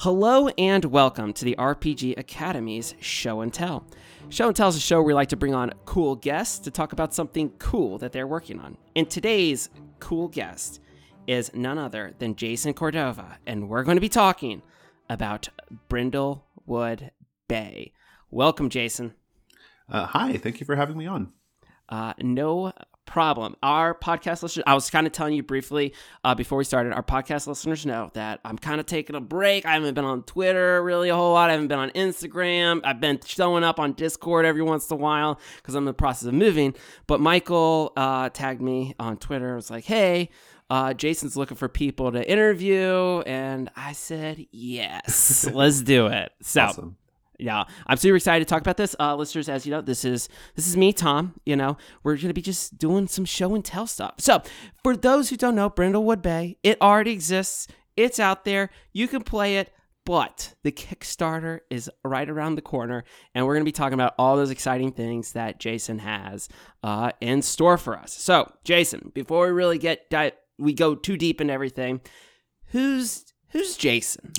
[0.00, 3.86] Hello and welcome to the RPG Academy's Show and Tell.
[4.30, 6.70] Show and Tell is a show where we like to bring on cool guests to
[6.70, 8.78] talk about something cool that they're working on.
[8.96, 9.68] And today's
[9.98, 10.80] cool guest
[11.26, 14.62] is none other than Jason Cordova, and we're going to be talking
[15.10, 15.50] about
[15.90, 17.10] Brindlewood
[17.46, 17.92] Bay.
[18.30, 19.12] Welcome, Jason.
[19.86, 21.30] Uh, hi, thank you for having me on.
[21.90, 22.72] Uh, no
[23.10, 23.56] problem.
[23.60, 25.92] Our podcast listeners, I was kind of telling you briefly
[26.22, 29.66] uh, before we started, our podcast listeners know that I'm kind of taking a break.
[29.66, 31.50] I haven't been on Twitter really a whole lot.
[31.50, 32.80] I haven't been on Instagram.
[32.84, 35.92] I've been showing up on Discord every once in a while because I'm in the
[35.92, 36.74] process of moving.
[37.08, 39.54] But Michael uh, tagged me on Twitter.
[39.54, 40.30] It was like, hey,
[40.70, 43.22] uh, Jason's looking for people to interview.
[43.26, 46.30] And I said, yes, let's do it.
[46.42, 46.62] So.
[46.62, 46.96] Awesome.
[47.40, 49.48] Yeah, I'm super excited to talk about this, uh, listeners.
[49.48, 51.34] As you know, this is this is me, Tom.
[51.46, 54.14] You know, we're gonna be just doing some show and tell stuff.
[54.18, 54.42] So,
[54.82, 57.66] for those who don't know, Brindlewood Bay, it already exists.
[57.96, 58.70] It's out there.
[58.92, 59.72] You can play it,
[60.04, 64.36] but the Kickstarter is right around the corner, and we're gonna be talking about all
[64.36, 66.48] those exciting things that Jason has
[66.82, 68.12] uh, in store for us.
[68.12, 72.00] So, Jason, before we really get di- we go too deep into everything,
[72.66, 74.32] who's Who's Jason?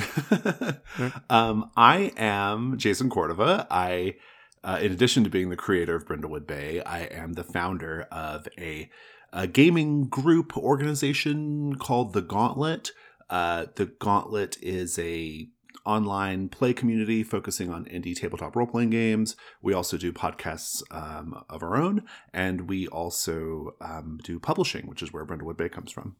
[1.29, 3.67] um, I am Jason Cordova.
[3.69, 4.15] I,
[4.63, 8.47] uh, in addition to being the creator of Brindlewood Bay, I am the founder of
[8.57, 8.89] a,
[9.33, 12.91] a gaming group organization called The Gauntlet.
[13.29, 15.49] Uh, the Gauntlet is a
[15.85, 19.35] online play community focusing on indie tabletop role playing games.
[19.61, 25.03] We also do podcasts um, of our own, and we also um, do publishing, which
[25.03, 26.15] is where Brindlewood Bay comes from.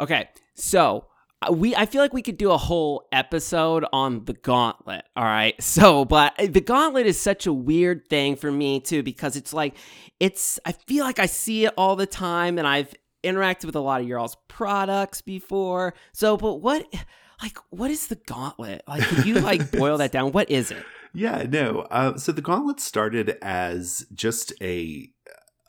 [0.00, 1.06] Okay, so
[1.52, 5.04] we I feel like we could do a whole episode on the gauntlet.
[5.16, 5.54] All right.
[5.76, 9.76] So, but the gauntlet is such a weird thing for me too because it's like
[10.20, 13.80] it's I feel like I see it all the time and I've interacted with a
[13.80, 15.92] lot of y'all's products before.
[16.12, 16.86] So, but what
[17.42, 18.82] like what is the gauntlet?
[18.88, 20.32] Like could you like boil that down?
[20.32, 20.84] What is it?
[21.12, 21.80] Yeah, no.
[21.90, 25.10] Uh, so the gauntlet started as just a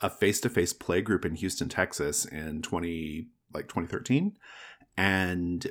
[0.02, 4.38] a face-to-face play group in Houston, Texas in 20 like 2013
[4.98, 5.68] and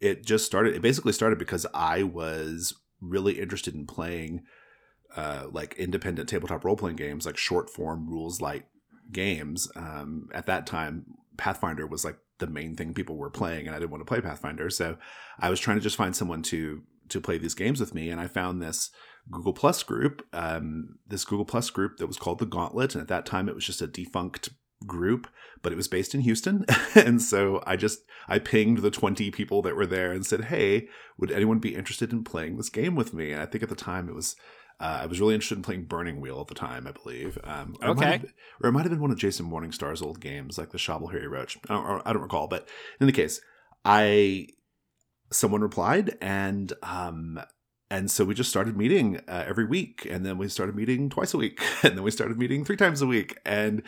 [0.00, 4.42] it just started it basically started because i was really interested in playing
[5.16, 8.66] uh, like independent tabletop role-playing games like short form rules light
[9.12, 9.70] games.
[9.76, 11.06] Um, at that time
[11.36, 14.20] pathfinder was like the main thing people were playing and i didn't want to play
[14.20, 14.70] pathfinder.
[14.70, 14.96] So
[15.38, 18.20] i was trying to just find someone to to play these games with me and
[18.20, 18.90] i found this
[19.32, 23.08] google plus group um, this google plus group that was called the gauntlet and at
[23.08, 24.50] that time it was just a defunct
[24.86, 25.28] group,
[25.62, 26.64] but it was based in Houston.
[26.94, 30.88] and so I just I pinged the 20 people that were there and said, "Hey,
[31.18, 33.74] would anyone be interested in playing this game with me?" And I think at the
[33.74, 34.36] time it was
[34.80, 37.38] uh, I was really interested in playing Burning Wheel at the time, I believe.
[37.44, 38.06] Um, okay.
[38.06, 38.32] It have,
[38.62, 41.58] or it might have been one of Jason Morningstar's old games, like the Shab-al-Hiri Roach.
[41.68, 42.66] I don't, I don't recall, but
[42.98, 43.42] in the case,
[43.84, 44.48] I
[45.30, 47.38] someone replied, and um,
[47.90, 51.34] and so we just started meeting uh, every week, and then we started meeting twice
[51.34, 53.82] a week, and then we started meeting three times a week, and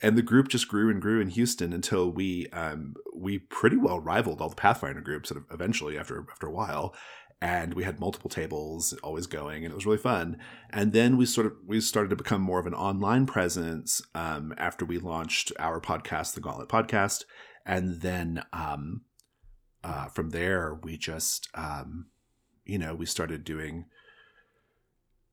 [0.00, 4.00] and the group just grew and grew in Houston until we um, we pretty well
[4.00, 6.94] rivaled all the Pathfinder groups eventually after after a while.
[7.40, 10.38] And we had multiple tables always going and it was really fun.
[10.70, 14.52] And then we sort of we started to become more of an online presence um,
[14.58, 17.24] after we launched our podcast the gauntlet podcast.
[17.64, 19.02] And then um,
[19.84, 22.06] uh, from there we just um,
[22.68, 23.86] you know we started doing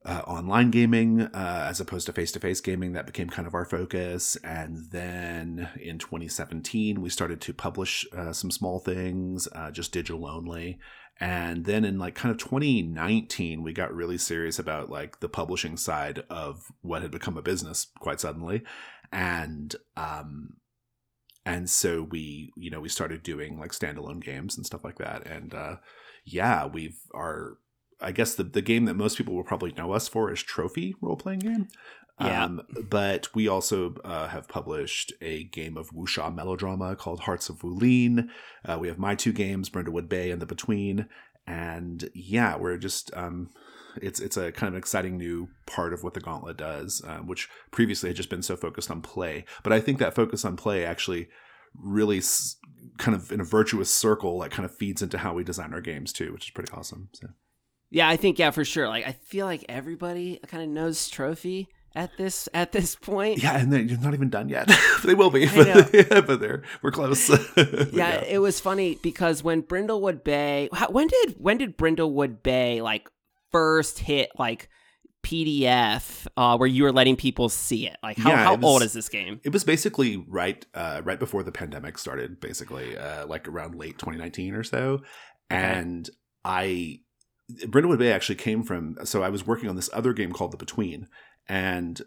[0.06, 2.94] uh, online gaming uh, as opposed to face to face gaming.
[2.94, 4.36] That became kind of our focus.
[4.44, 10.28] And then in 2017, we started to publish uh, some small things, uh, just digital
[10.28, 10.80] only.
[11.20, 15.78] And then in like kind of 2019, we got really serious about like the publishing
[15.78, 18.64] side of what had become a business quite suddenly.
[19.12, 20.58] And, um,
[21.46, 25.26] and so we, you know, we started doing like standalone games and stuff like that.
[25.26, 25.76] And, uh,
[26.26, 27.58] yeah, we've, our,
[28.02, 30.96] I guess the, the game that most people will probably know us for is Trophy
[31.02, 31.68] role playing game.
[32.20, 32.46] Yeah.
[32.46, 37.60] Um, but we also uh, have published a game of wuxia melodrama called Hearts of
[37.60, 38.30] Wulin.
[38.64, 41.08] Uh, we have my two games, Brindlewood Bay and The Between.
[41.46, 43.50] And yeah, we're just um,
[44.02, 47.28] it's it's a kind of an exciting new part of what the Gauntlet does, um,
[47.28, 49.46] which previously had just been so focused on play.
[49.62, 51.28] But I think that focus on play actually
[51.82, 52.58] really s-
[52.98, 55.82] kind of in a virtuous circle, that kind of feeds into how we design our
[55.82, 57.10] games too, which is pretty awesome.
[57.14, 57.28] So.
[57.90, 58.88] Yeah, I think yeah for sure.
[58.88, 63.42] Like I feel like everybody kind of knows Trophy at this at this point.
[63.42, 64.70] Yeah, and they're not even done yet.
[65.04, 67.30] they will be, but, yeah, but they're we're close.
[67.58, 72.82] yeah, yeah, it was funny because when Brindlewood Bay, when did when did Brindlewood Bay
[72.82, 73.10] like
[73.52, 74.70] first hit like
[75.26, 77.98] PDF uh, where you were letting people see it?
[78.04, 79.42] Like how, yeah, how was, old is this game?
[79.44, 83.98] It was basically right uh, right before the pandemic started, basically uh, like around late
[83.98, 85.02] 2019 or so,
[85.50, 86.10] and
[86.46, 87.00] I
[87.52, 88.98] Brindlewood Bay actually came from.
[89.04, 91.08] So I was working on this other game called The Between,
[91.50, 92.02] and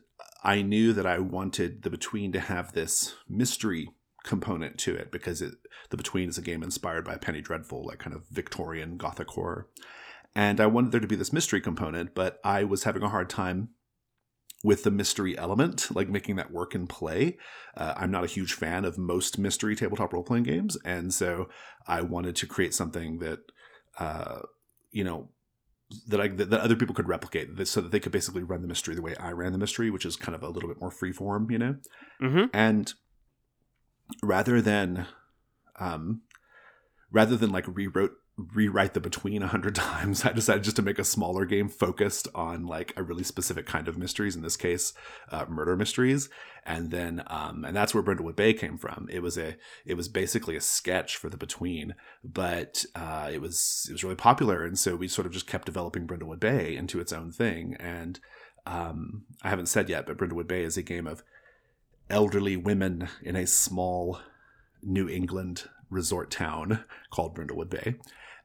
[0.44, 3.90] I knew that I wanted The Between to have this mystery
[4.22, 5.54] component to it because it,
[5.90, 9.66] The Between is a game inspired by Penny Dreadful, like kind of Victorian Gothic horror.
[10.38, 13.28] And I wanted there to be this mystery component, but I was having a hard
[13.28, 13.70] time
[14.62, 17.36] with the mystery element, like making that work in play.
[17.76, 21.48] Uh, I'm not a huge fan of most mystery tabletop role playing games, and so
[21.88, 23.40] I wanted to create something that,
[23.98, 24.42] uh,
[24.92, 25.30] you know,
[26.06, 28.94] that I that, other people could replicate, so that they could basically run the mystery
[28.94, 31.50] the way I ran the mystery, which is kind of a little bit more freeform,
[31.50, 31.76] you know.
[32.22, 32.44] Mm-hmm.
[32.52, 32.94] And
[34.22, 35.08] rather than,
[35.80, 36.22] um,
[37.10, 38.12] rather than like rewrote
[38.54, 40.24] rewrite the between a hundred times.
[40.24, 43.88] I decided just to make a smaller game focused on like a really specific kind
[43.88, 44.36] of mysteries.
[44.36, 44.94] In this case,
[45.30, 46.28] uh, murder mysteries,
[46.64, 49.08] and then um, and that's where Brindlewood Bay came from.
[49.10, 53.86] It was a it was basically a sketch for the between, but uh, it was
[53.88, 57.00] it was really popular, and so we sort of just kept developing Brindlewood Bay into
[57.00, 57.76] its own thing.
[57.80, 58.20] And
[58.66, 61.22] um, I haven't said yet, but Brindlewood Bay is a game of
[62.08, 64.20] elderly women in a small
[64.82, 67.96] New England resort town called Brindlewood Bay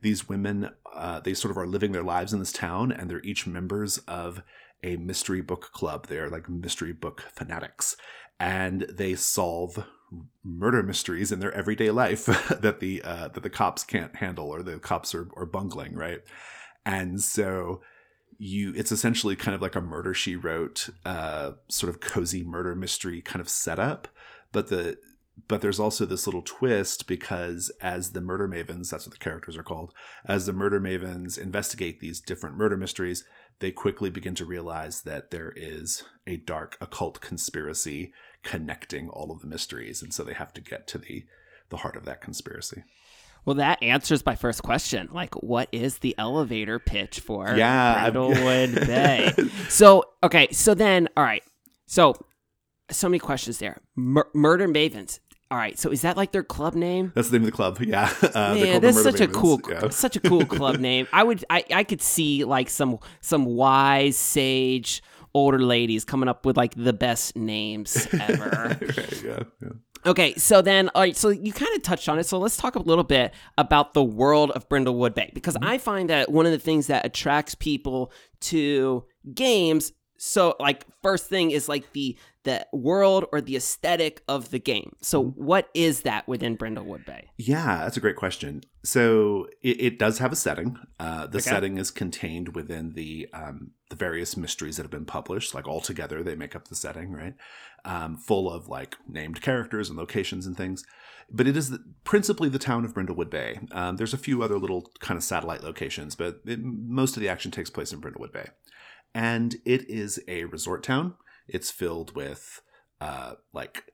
[0.04, 3.22] these women uh, they sort of are living their lives in this town and they're
[3.22, 4.44] each members of
[4.84, 6.08] a mystery book club.
[6.08, 7.96] They're like mystery book fanatics
[8.40, 9.86] and they solve
[10.44, 12.26] murder mysteries in their everyday life
[12.62, 16.20] that the uh, that the cops can't handle or the cops are, are bungling right?
[16.86, 17.82] And so
[18.38, 22.76] you it's essentially kind of like a murder she wrote uh, sort of cozy murder
[22.76, 24.08] mystery kind of setup
[24.52, 24.98] but the
[25.48, 29.58] but there's also this little twist because as the murder mavens that's what the characters
[29.58, 29.94] are called
[30.26, 33.24] as the murder mavens investigate these different murder mysteries
[33.60, 38.14] they quickly begin to realize that there is a dark occult conspiracy
[38.44, 41.26] connecting all of the mysteries and so they have to get to the
[41.70, 42.84] the heart of that conspiracy
[43.46, 45.10] well, that answers my first question.
[45.12, 49.34] Like, what is the elevator pitch for yeah, Brindlewood Bay?
[49.70, 51.44] So, okay, so then, all right,
[51.86, 52.16] so
[52.90, 53.82] so many questions there.
[53.96, 55.20] Mur- Murder Mavens.
[55.52, 57.12] All right, so is that like their club name?
[57.14, 57.80] That's the name of the club.
[57.82, 58.80] Yeah, uh, yeah.
[58.80, 59.22] That's such Mavens.
[59.22, 59.90] a cool, yeah.
[59.90, 61.08] such a cool club name.
[61.14, 65.04] I would, I, I could see like some some wise sage
[65.34, 68.78] older ladies coming up with like the best names ever.
[68.80, 69.70] right, yeah, yeah.
[70.06, 72.26] Okay, so then, all right, so you kind of touched on it.
[72.26, 75.70] So let's talk a little bit about the world of Brindlewood Bay because mm-hmm.
[75.70, 79.94] I find that one of the things that attracts people to games.
[80.18, 84.96] So, like, first thing is like the the world or the aesthetic of the game.
[85.02, 85.44] So, mm-hmm.
[85.44, 87.30] what is that within Brindlewood Bay?
[87.38, 88.62] Yeah, that's a great question.
[88.84, 90.78] So, it, it does have a setting.
[91.00, 91.50] Uh, the okay.
[91.50, 95.54] setting is contained within the um, the various mysteries that have been published.
[95.54, 97.36] Like all together, they make up the setting, right?
[97.86, 100.84] Um, full of like named characters and locations and things.
[101.32, 103.60] But it is the, principally the town of Brindlewood Bay.
[103.72, 107.30] Um, there's a few other little kind of satellite locations, but it, most of the
[107.30, 108.50] action takes place in Brindlewood Bay.
[109.16, 111.16] And it is a resort town
[111.48, 112.62] it's filled with
[113.02, 113.86] uh, like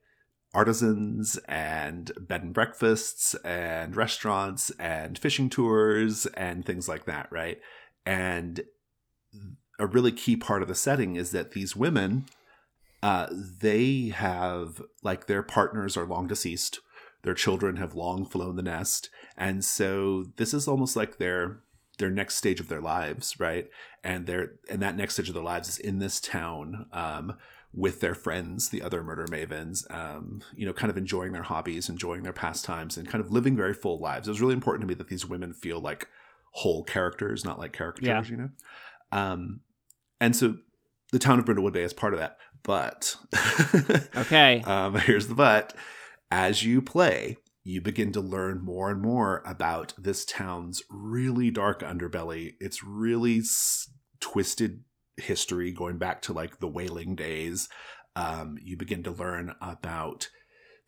[0.53, 7.59] artisans and bed and breakfasts and restaurants and fishing tours and things like that, right?
[8.05, 8.61] And
[9.77, 12.25] a really key part of the setting is that these women,
[13.03, 16.79] uh, they have like their partners are long deceased,
[17.23, 21.59] their children have long flown the nest, and so this is almost like their
[21.99, 23.69] their next stage of their lives, right?
[24.03, 27.35] And their and that next stage of their lives is in this town um,
[27.73, 29.89] with their friends, the other murder mavens.
[29.93, 33.55] Um, you know, kind of enjoying their hobbies, enjoying their pastimes, and kind of living
[33.55, 34.27] very full lives.
[34.27, 36.07] It was really important to me that these women feel like
[36.51, 38.07] whole characters, not like caricatures.
[38.29, 38.35] Yeah.
[38.35, 38.49] You know,
[39.11, 39.59] um,
[40.19, 40.55] and so
[41.11, 42.37] the town of Brindlewood Bay is part of that.
[42.63, 43.15] But
[44.15, 45.75] okay, um, here's the but.
[46.31, 51.81] As you play, you begin to learn more and more about this town's really dark
[51.81, 52.53] underbelly.
[52.59, 53.89] It's really s-
[54.19, 54.83] twisted
[55.17, 57.67] history going back to like the whaling days.
[58.15, 60.29] Um, you begin to learn about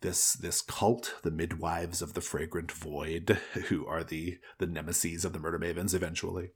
[0.00, 3.38] this this cult, the midwives of the fragrant void,
[3.68, 6.50] who are the the nemesis of the murder mavens eventually,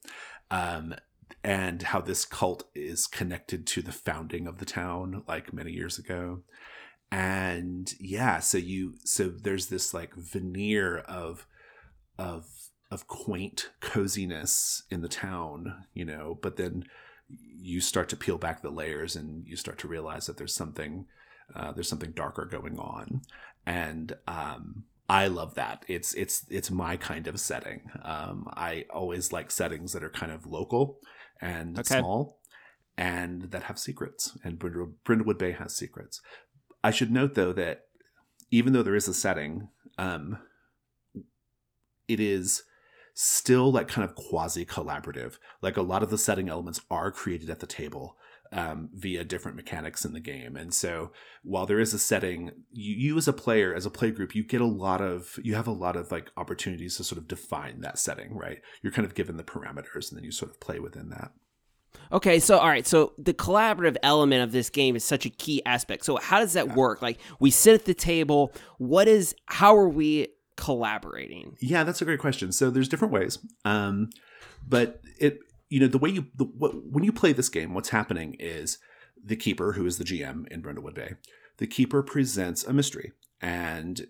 [0.51, 0.95] um,
[1.45, 5.99] and how this cult is connected to the founding of the town, like many years
[5.99, 6.43] ago
[7.11, 11.47] and yeah so you so there's this like veneer of
[12.19, 12.47] of
[12.91, 16.85] of quaint coziness in the town you know but then
[17.29, 21.07] you start to peel back the layers and you start to realize that there's something
[21.55, 23.21] uh, there's something darker going on
[23.65, 25.85] and um I love that.
[25.89, 27.91] It's it's it's my kind of setting.
[28.03, 30.99] Um, I always like settings that are kind of local
[31.41, 32.01] and okay.
[32.01, 32.41] small,
[32.99, 34.37] and that have secrets.
[34.43, 36.21] And Brindlewood Bay has secrets.
[36.87, 37.87] I should note though that
[38.53, 40.39] even though there is a setting, um,
[42.07, 42.63] it is
[43.13, 45.39] still like kind of quasi collaborative.
[45.61, 48.17] Like a lot of the setting elements are created at the table
[48.53, 50.55] um, via different mechanics in the game.
[50.55, 51.11] And so
[51.43, 54.45] while there is a setting, you, you as a player, as a play group, you
[54.45, 57.81] get a lot of, you have a lot of like opportunities to sort of define
[57.81, 58.63] that setting, right?
[58.81, 61.33] You're kind of given the parameters and then you sort of play within that.
[62.13, 65.63] Okay, so all right, so the collaborative element of this game is such a key
[65.67, 66.05] aspect.
[66.05, 67.03] So how does that work?
[67.03, 71.57] Like we sit at the table, what is how are we collaborating?
[71.61, 72.53] Yeah, that's a great question.
[72.53, 73.39] So there's different ways.
[73.65, 74.11] Um
[74.69, 77.91] but it you know the way you the, what, when you play this game what's
[77.91, 78.79] happening is
[79.23, 81.15] the keeper who is the gm in brindlewood bay
[81.59, 84.07] the keeper presents a mystery and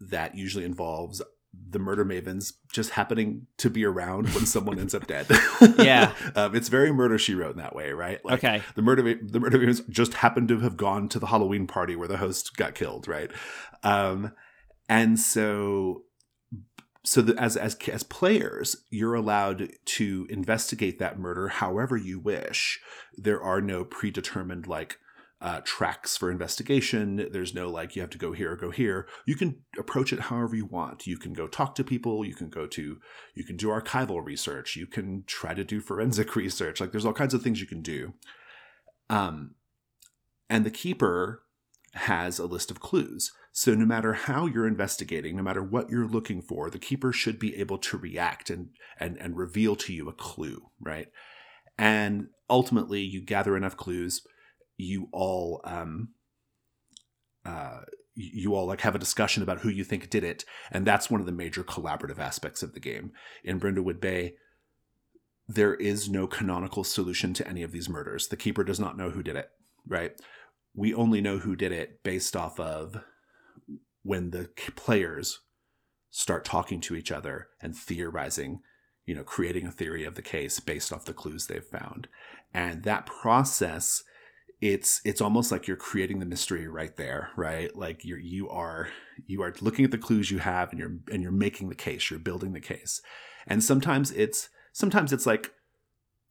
[0.00, 1.22] that usually involves
[1.70, 5.26] the murder mavens just happening to be around when someone ends up dead.
[5.78, 8.24] Yeah, um, it's very murder she wrote in that way, right?
[8.24, 11.66] Like okay, the murder the murder mavens just happened to have gone to the Halloween
[11.66, 13.30] party where the host got killed, right?
[13.82, 14.32] Um,
[14.88, 16.04] and so
[17.04, 22.80] so that as as as players you're allowed to investigate that murder however you wish
[23.16, 24.98] there are no predetermined like
[25.40, 27.28] uh, tracks for investigation.
[27.30, 29.06] There's no like you have to go here or go here.
[29.26, 31.06] You can approach it however you want.
[31.06, 32.24] You can go talk to people.
[32.24, 32.98] You can go to
[33.34, 34.74] you can do archival research.
[34.74, 36.80] You can try to do forensic research.
[36.80, 38.14] Like there's all kinds of things you can do.
[39.08, 39.54] Um
[40.50, 41.42] and the keeper
[41.94, 43.32] has a list of clues.
[43.52, 47.38] So no matter how you're investigating, no matter what you're looking for, the keeper should
[47.38, 51.08] be able to react and and and reveal to you a clue, right?
[51.78, 54.22] And ultimately, you gather enough clues,
[54.78, 56.10] you all um,
[57.44, 57.80] uh,
[58.14, 61.20] you all like have a discussion about who you think did it, and that's one
[61.20, 63.12] of the major collaborative aspects of the game.
[63.44, 64.36] In Brindlewood Bay,
[65.46, 68.28] there is no canonical solution to any of these murders.
[68.28, 69.50] The keeper does not know who did it,
[69.86, 70.12] right?
[70.78, 73.02] we only know who did it based off of
[74.04, 75.40] when the players
[76.10, 78.60] start talking to each other and theorizing,
[79.04, 82.06] you know, creating a theory of the case based off the clues they've found.
[82.54, 84.04] And that process
[84.60, 87.74] it's it's almost like you're creating the mystery right there, right?
[87.76, 88.88] Like you're you are
[89.26, 92.10] you are looking at the clues you have and you're and you're making the case,
[92.10, 93.00] you're building the case.
[93.46, 95.52] And sometimes it's sometimes it's like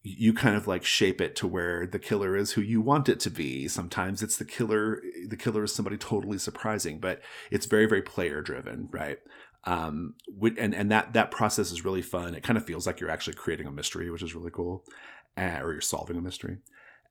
[0.03, 3.19] you kind of like shape it to where the killer is who you want it
[3.21, 3.67] to be.
[3.67, 5.01] Sometimes it's the killer.
[5.27, 9.19] The killer is somebody totally surprising, but it's very very player driven, right?
[9.63, 10.15] Um,
[10.57, 12.35] and and that that process is really fun.
[12.35, 14.83] It kind of feels like you're actually creating a mystery, which is really cool,
[15.37, 16.57] uh, or you're solving a mystery.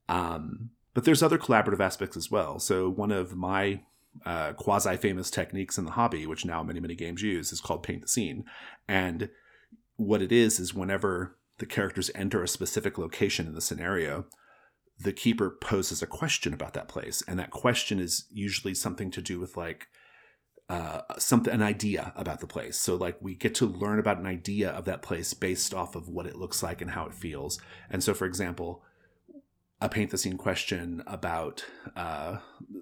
[0.09, 2.59] Um, but there's other collaborative aspects as well.
[2.59, 3.83] So one of my
[4.25, 7.83] uh, quasi famous techniques in the hobby, which now many many games use, is called
[7.83, 8.47] paint the scene,
[8.89, 9.29] and
[9.97, 14.25] what it is is whenever the characters enter a specific location in the scenario,
[14.99, 19.21] the keeper poses a question about that place, and that question is usually something to
[19.21, 19.89] do with like
[20.71, 22.79] uh, something, an idea about the place.
[22.79, 26.09] So like we get to learn about an idea of that place based off of
[26.09, 27.61] what it looks like and how it feels.
[27.91, 28.83] And so, for example,
[29.81, 31.65] a paint the scene question about
[31.95, 32.39] uh,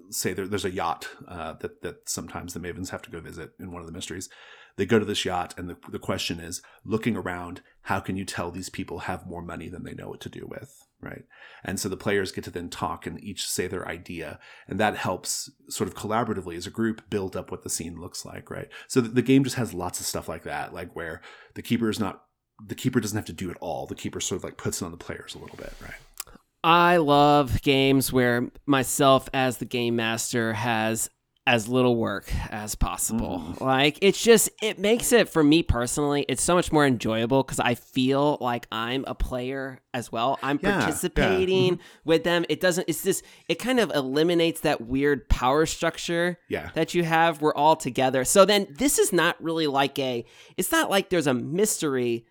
[0.09, 3.51] say there, there's a yacht uh, that that sometimes the mavens have to go visit
[3.59, 4.29] in one of the mysteries
[4.77, 8.25] they go to this yacht, and the, the question is looking around, how can you
[8.25, 10.85] tell these people have more money than they know what to do with?
[11.01, 11.23] Right.
[11.63, 14.39] And so the players get to then talk and each say their idea.
[14.67, 18.25] And that helps sort of collaboratively as a group build up what the scene looks
[18.25, 18.49] like.
[18.49, 18.69] Right.
[18.87, 21.21] So the, the game just has lots of stuff like that, like where
[21.53, 22.23] the keeper is not,
[22.65, 23.85] the keeper doesn't have to do it all.
[23.85, 25.73] The keeper sort of like puts it on the players a little bit.
[25.81, 25.93] Right.
[26.65, 31.11] I love games where myself as the game master has
[31.45, 33.43] as little work as possible.
[33.45, 33.61] Mm.
[33.61, 37.59] Like it's just it makes it for me personally, it's so much more enjoyable cuz
[37.59, 40.39] I feel like I'm a player as well.
[40.41, 41.71] I'm yeah, participating yeah.
[41.73, 41.81] Mm-hmm.
[42.03, 42.45] with them.
[42.49, 46.71] It doesn't it's just it kind of eliminates that weird power structure yeah.
[46.73, 47.43] that you have.
[47.43, 48.25] We're all together.
[48.25, 50.25] So then this is not really like a
[50.57, 52.25] it's not like there's a mystery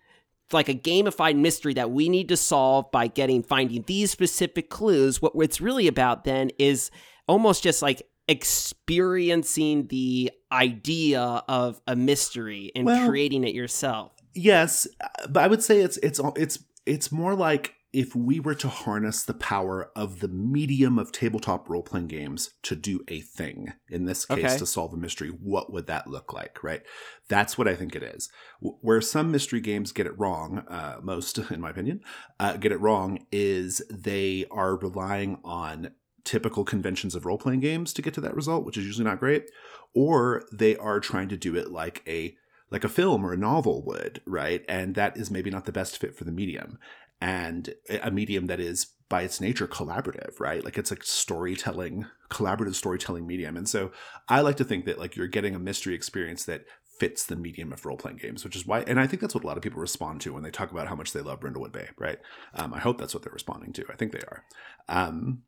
[0.51, 5.21] like a gamified mystery that we need to solve by getting finding these specific clues.
[5.21, 6.91] What it's really about then is
[7.27, 14.11] almost just like experiencing the idea of a mystery and well, creating it yourself.
[14.33, 14.87] Yes,
[15.29, 19.23] but I would say it's it's it's it's more like if we were to harness
[19.23, 24.03] the power of the medium of tabletop role playing games to do a thing, in
[24.03, 24.57] this case okay.
[24.57, 26.81] to solve a mystery, what would that look like, right?
[27.29, 28.27] That's what I think it is.
[28.59, 32.01] Where some mystery games get it wrong, uh, most, in my opinion,
[32.37, 35.91] uh, get it wrong, is they are relying on
[36.25, 39.21] typical conventions of role playing games to get to that result, which is usually not
[39.21, 39.49] great,
[39.93, 42.35] or they are trying to do it like a
[42.71, 44.65] like a film or a novel would, right?
[44.67, 46.79] And that is maybe not the best fit for the medium.
[47.21, 50.63] And a medium that is by its nature collaborative, right?
[50.63, 53.55] Like it's a storytelling, collaborative storytelling medium.
[53.55, 53.91] And so
[54.27, 56.65] I like to think that like you're getting a mystery experience that
[56.99, 59.43] fits the medium of role playing games, which is why, and I think that's what
[59.43, 61.71] a lot of people respond to when they talk about how much they love Brindlewood
[61.71, 62.19] Bay, right?
[62.53, 63.85] Um, I hope that's what they're responding to.
[63.89, 64.43] I think they are.
[64.87, 65.43] Um,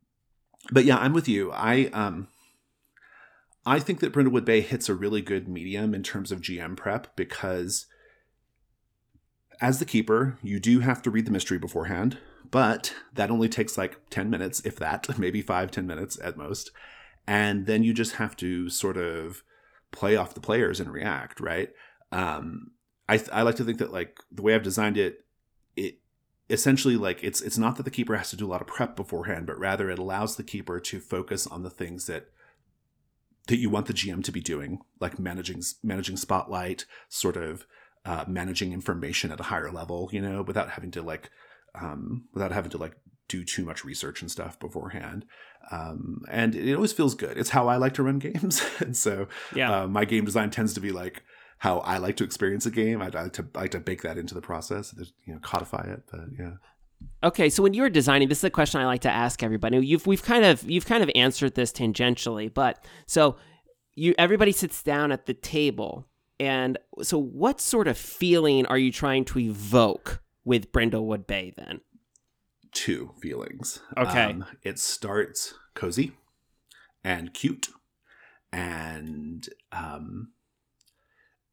[0.71, 1.51] but yeah, I'm with you.
[1.51, 2.27] I um,
[3.65, 7.15] I think that Brindlewood Bay hits a really good medium in terms of GM prep
[7.15, 7.85] because
[9.61, 12.17] as the keeper, you do have to read the mystery beforehand,
[12.49, 16.71] but that only takes like 10 minutes, if that, maybe five, 10 minutes at most.
[17.27, 19.43] And then you just have to sort of
[19.91, 21.69] play off the players and react, right?
[22.11, 22.71] Um,
[23.09, 25.25] I, I like to think that like the way I've designed it,
[25.75, 25.99] it
[26.49, 28.95] essentially like it's it's not that the keeper has to do a lot of prep
[28.95, 32.29] beforehand, but rather it allows the keeper to focus on the things that
[33.47, 37.65] that you want the GM to be doing, like managing managing spotlight, sort of
[38.09, 41.29] uh, managing information at a higher level, you know, without having to like
[41.81, 42.95] um, without having to like
[43.27, 45.25] do too much research and stuff beforehand.
[45.71, 47.37] Um, and it always feels good.
[47.37, 49.69] It's how I like to run games, and so Yeah.
[49.83, 51.23] uh, my game design tends to be like
[51.59, 53.01] how I like to experience a game.
[53.01, 54.95] I'd like to I like to bake that into the process,
[55.25, 56.03] you know, codify it.
[56.11, 56.53] But yeah.
[57.23, 59.77] Okay, so when you were designing, this is a question I like to ask everybody.
[59.85, 63.35] You've we've kind of you've kind of answered this tangentially, but so
[63.95, 66.07] you everybody sits down at the table,
[66.39, 71.81] and so what sort of feeling are you trying to evoke with Brindlewood Bay then?
[72.73, 73.79] two feelings.
[73.97, 74.25] Okay.
[74.25, 76.11] Um, it starts cozy
[77.03, 77.69] and cute
[78.51, 80.29] and um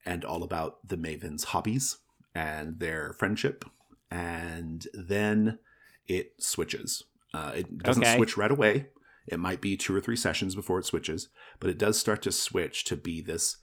[0.05, 1.99] and all about the Maven's hobbies
[2.35, 3.65] and their friendship.
[4.11, 5.61] And then
[6.07, 7.03] it switches.
[7.33, 8.17] Uh, it doesn't Okay.
[8.17, 8.89] switch right away.
[9.27, 12.33] It might be two or three sessions before it switches, but it does start to
[12.33, 13.57] switch to be this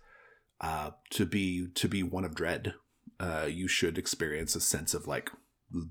[0.62, 2.74] uh to be to be one of dread.
[3.20, 5.30] Uh you should experience a sense of like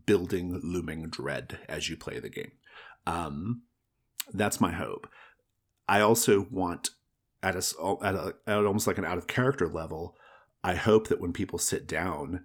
[0.07, 2.53] building looming dread as you play the game.
[3.07, 3.63] Um,
[4.33, 5.09] that's my hope.
[5.89, 6.91] I also want
[7.43, 10.17] at a, at a at almost like an out of character level.
[10.63, 12.45] I hope that when people sit down,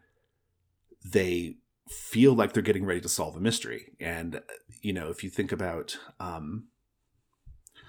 [1.03, 1.57] they
[1.89, 3.93] feel like they're getting ready to solve a mystery.
[3.99, 4.41] And
[4.81, 6.67] you know, if you think about um,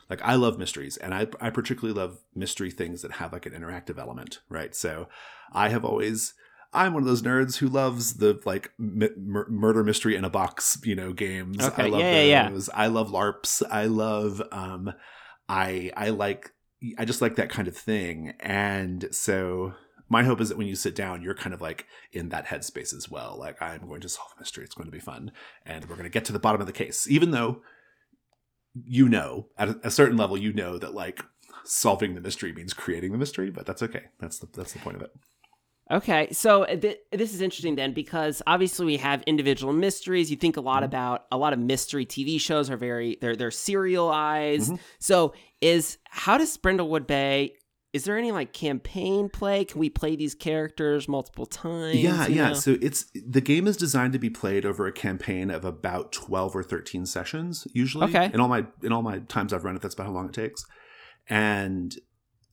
[0.09, 3.53] like I love mysteries, and I I particularly love mystery things that have like an
[3.53, 4.75] interactive element, right?
[4.75, 5.09] So
[5.53, 6.35] I have always
[6.73, 10.79] I'm one of those nerds who loves the like m- murder mystery in a box,
[10.85, 11.63] you know, games.
[11.63, 12.61] Okay, I love yeah, yeah, yeah.
[12.75, 13.63] I love LARPs.
[13.71, 14.93] I love um
[15.49, 16.53] I I like
[16.99, 18.35] I just like that kind of thing.
[18.41, 19.75] And so
[20.09, 22.95] my hope is that when you sit down, you're kind of like in that headspace
[22.95, 23.37] as well.
[23.39, 24.65] Like I'm going to solve a mystery.
[24.65, 25.33] It's going to be fun,
[25.65, 27.09] and we're going to get to the bottom of the case.
[27.11, 27.63] Even though
[28.85, 31.23] you know at a, certain level, you know that like
[31.65, 34.05] solving the mystery means creating the mystery, but that's okay.
[34.21, 35.13] That's the that's the point of it.
[35.89, 40.31] Okay, so th- this is interesting then because obviously we have individual mysteries.
[40.31, 43.53] You think a lot about a lot of mystery TV shows are very they're they're
[43.53, 44.73] serialized.
[44.73, 44.81] Mhm.
[44.99, 47.55] So is how does Brindlewood Bay?
[47.97, 49.65] Is there any like campaign play?
[49.65, 51.97] Can we play these characters multiple times?
[51.97, 52.49] Yeah, yeah.
[52.49, 52.55] know?
[52.55, 56.55] So it's the game is designed to be played over a campaign of about twelve
[56.55, 58.05] or thirteen sessions, usually.
[58.09, 58.31] Okay.
[58.35, 60.35] In all my in all my times I've run it, that's about how long it
[60.35, 60.67] takes.
[61.31, 61.97] And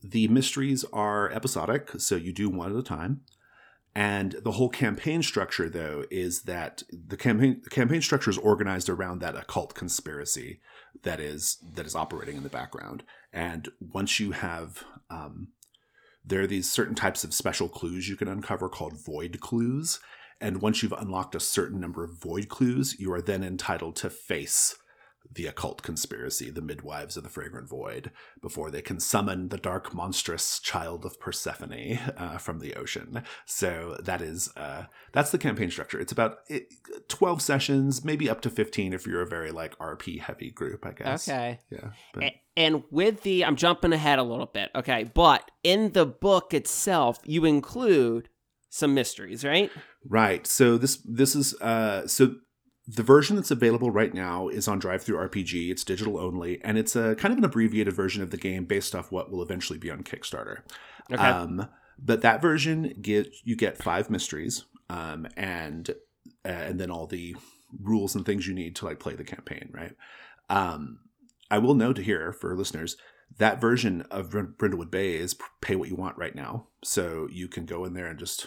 [0.02, 3.20] the mysteries are episodic, so you do one at a time.
[3.94, 8.88] And the whole campaign structure, though, is that the campaign the campaign structure is organized
[8.88, 10.62] around that occult conspiracy
[11.02, 13.02] that is that is operating in the background.
[13.32, 15.48] And once you have um,
[16.24, 20.00] there are these certain types of special clues you can uncover called void clues.
[20.40, 24.10] And once you've unlocked a certain number of void clues, you are then entitled to
[24.10, 24.76] face
[25.34, 29.94] the occult conspiracy, the midwives of the fragrant void, before they can summon the dark,
[29.94, 33.22] monstrous child of Persephone uh, from the ocean.
[33.46, 36.00] So that is uh, that's the campaign structure.
[36.00, 36.72] It's about it,
[37.08, 40.92] twelve sessions, maybe up to fifteen if you're a very like RP heavy group, I
[40.92, 41.28] guess.
[41.28, 41.60] Okay.
[41.70, 41.90] Yeah.
[42.12, 42.24] But,
[42.56, 47.18] And with the, I'm jumping ahead a little bit, okay, but in the book itself,
[47.24, 48.28] you include
[48.74, 49.70] some mysteries, right?
[50.08, 50.46] Right.
[50.46, 52.34] So this this is uh so
[52.86, 55.70] the version that's available right now is on DriveThruRPG.
[55.70, 58.94] It's digital only, and it's a kind of an abbreviated version of the game based
[58.94, 60.58] off what will eventually be on Kickstarter.
[61.10, 61.22] Okay.
[61.22, 61.68] Um,
[61.98, 65.90] but that version get you get five mysteries, um, and
[66.44, 67.36] uh, and then all the
[67.82, 69.70] rules and things you need to like play the campaign.
[69.72, 69.96] Right.
[70.50, 70.98] Um,
[71.50, 72.96] I will note here for listeners
[73.38, 77.66] that version of Brindlewood Bay is pay what you want right now, so you can
[77.66, 78.46] go in there and just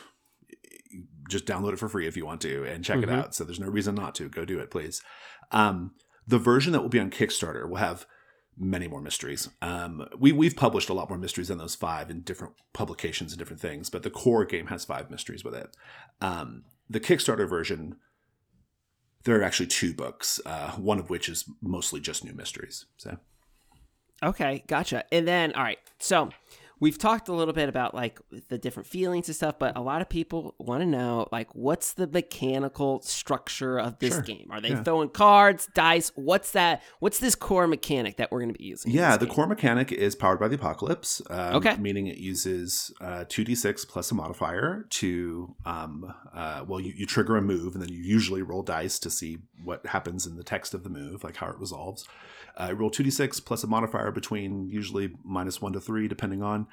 [1.29, 3.03] just download it for free if you want to and check Mhm.
[3.03, 3.35] it out.
[3.35, 4.29] So there's no reason not to.
[4.29, 5.01] Go do it, please.
[5.51, 5.91] Um,
[6.25, 8.05] the version that will be on Kickstarter will have
[8.57, 9.49] many more mysteries.
[9.61, 13.39] Um, we we've published a lot more mysteries than those five in different publications and
[13.39, 15.75] different things, but the core game has five mysteries with it.
[16.21, 17.97] Um, the Kickstarter version,
[19.25, 22.85] there are actually two books, uh, one of which is mostly just new mysteries.
[22.97, 23.17] So
[24.23, 25.03] Okay, gotcha.
[25.11, 26.29] And then, all right, so
[26.79, 30.01] we've talked a little bit about like the different feelings and stuff, but a lot
[30.01, 34.21] of people want to know like what's the mechanical structure of this Sure.
[34.21, 34.47] game?
[34.51, 34.83] Are they Yeah.
[34.83, 36.11] throwing cards, dice?
[36.15, 36.83] What's that?
[36.99, 38.91] What's this core mechanic that we're going to be using?
[38.91, 39.33] Yeah, the game?
[39.35, 41.21] core mechanic is powered by the apocalypse.
[41.29, 41.77] Um, Okay.
[41.77, 47.37] Meaning it uses uh, 2d6 plus a modifier to, um, uh, well, you, you trigger
[47.37, 50.73] a move and then you usually roll dice to see what happens in the text
[50.73, 52.07] of the move, like how it resolves.
[52.57, 56.67] Uh, roll 2d6 plus a modifier between usually minus 1 to 3, depending on.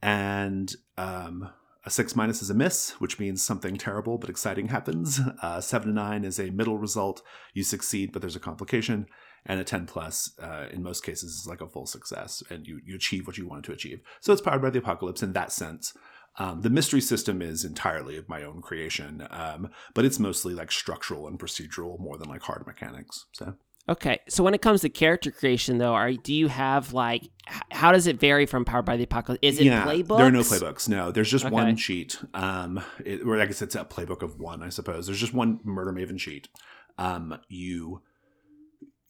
[0.00, 1.50] And um,
[1.84, 5.20] a 6 minus is a miss, which means something terrible but exciting happens.
[5.42, 7.22] Uh, 7 to 9 is a middle result.
[7.52, 9.06] You succeed, but there's a complication
[9.46, 12.80] and a 10 plus uh, in most cases is like a full success and you,
[12.84, 15.52] you achieve what you wanted to achieve so it's powered by the apocalypse in that
[15.52, 15.94] sense
[16.36, 20.72] um, the mystery system is entirely of my own creation um, but it's mostly like
[20.72, 23.54] structural and procedural more than like hard mechanics so
[23.86, 27.28] Okay, so when it comes to character creation, though, are do you have like
[27.70, 29.40] how does it vary from Powered by the Apocalypse?
[29.42, 30.16] Is it playbooks?
[30.16, 30.88] there are no playbooks?
[30.88, 31.52] no there's just Okay.
[31.52, 35.06] one sheet um, it, or i guess it's a playbook of one i suppose.
[35.06, 36.48] There's just one murder maven sheet
[36.96, 38.00] um, you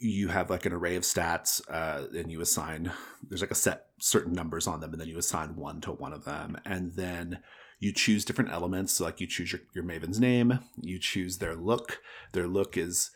[0.00, 2.92] you have like an array of stats uh, and you assign
[3.28, 6.12] there's like a set certain numbers on them and then you assign one to one
[6.12, 6.58] of them.
[6.66, 7.38] And then
[7.78, 8.94] you choose different elements.
[8.94, 10.58] So like you choose your, your maven's name.
[10.80, 12.00] You choose their look.
[12.32, 13.12] Their look is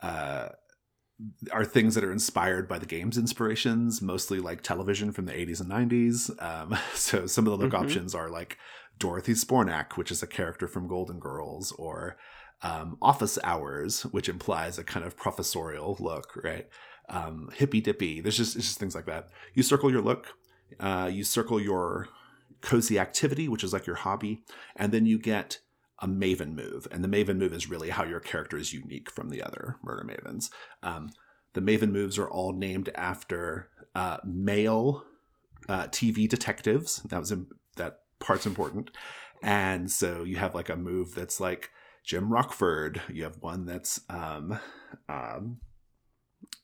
[0.00, 0.50] uh,
[1.52, 5.60] are things that are inspired by the game's inspirations mostly like television from the 80s
[5.60, 7.80] and 90s um, so some of the look Mhm.
[7.80, 8.56] options are like
[8.98, 12.16] Dorothy Zbornak which is a character from golden girls or
[12.62, 16.68] um, office hours, which implies a kind of professorial look, right?
[17.08, 18.20] Um, hippy dippy.
[18.20, 19.28] There's just it's just things like that.
[19.54, 20.26] You circle your look,
[20.78, 22.08] uh, you circle your
[22.60, 24.42] cozy activity, which is like your hobby,
[24.76, 25.60] and then you get
[26.00, 26.86] a maven move.
[26.90, 30.04] And the maven move is really how your character is unique from the other murder
[30.04, 30.50] mavens.
[30.82, 31.10] Um,
[31.52, 35.04] the maven moves are all named after uh, male
[35.68, 37.02] uh, TV detectives.
[37.04, 38.90] That was im- that part's important.
[39.42, 41.70] And so you have like a move that's like
[42.04, 43.00] Jim Rockford.
[43.08, 44.58] You have one that's, um,
[45.08, 45.58] um,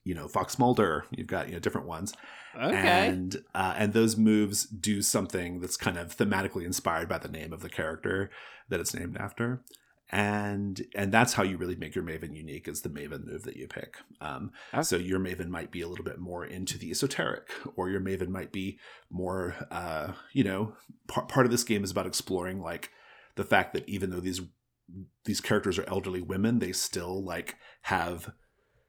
[0.05, 1.05] you know, Fox Mulder.
[1.11, 2.15] You've got you know different ones,
[2.57, 3.09] Okay.
[3.09, 7.53] and uh, and those moves do something that's kind of thematically inspired by the name
[7.53, 8.31] of the character
[8.69, 9.63] that it's named after,
[10.11, 13.57] and and that's how you really make your Maven unique is the Maven move that
[13.57, 13.97] you pick.
[14.21, 14.83] Um, Okay.
[14.83, 18.29] So your Maven might be a little bit more into the esoteric, or your Maven
[18.29, 18.79] might be
[19.11, 20.75] more, uh, you know,
[21.09, 22.91] part part of this game is about exploring like
[23.35, 24.41] the fact that even though these
[25.25, 28.31] these characters are elderly women, they still like have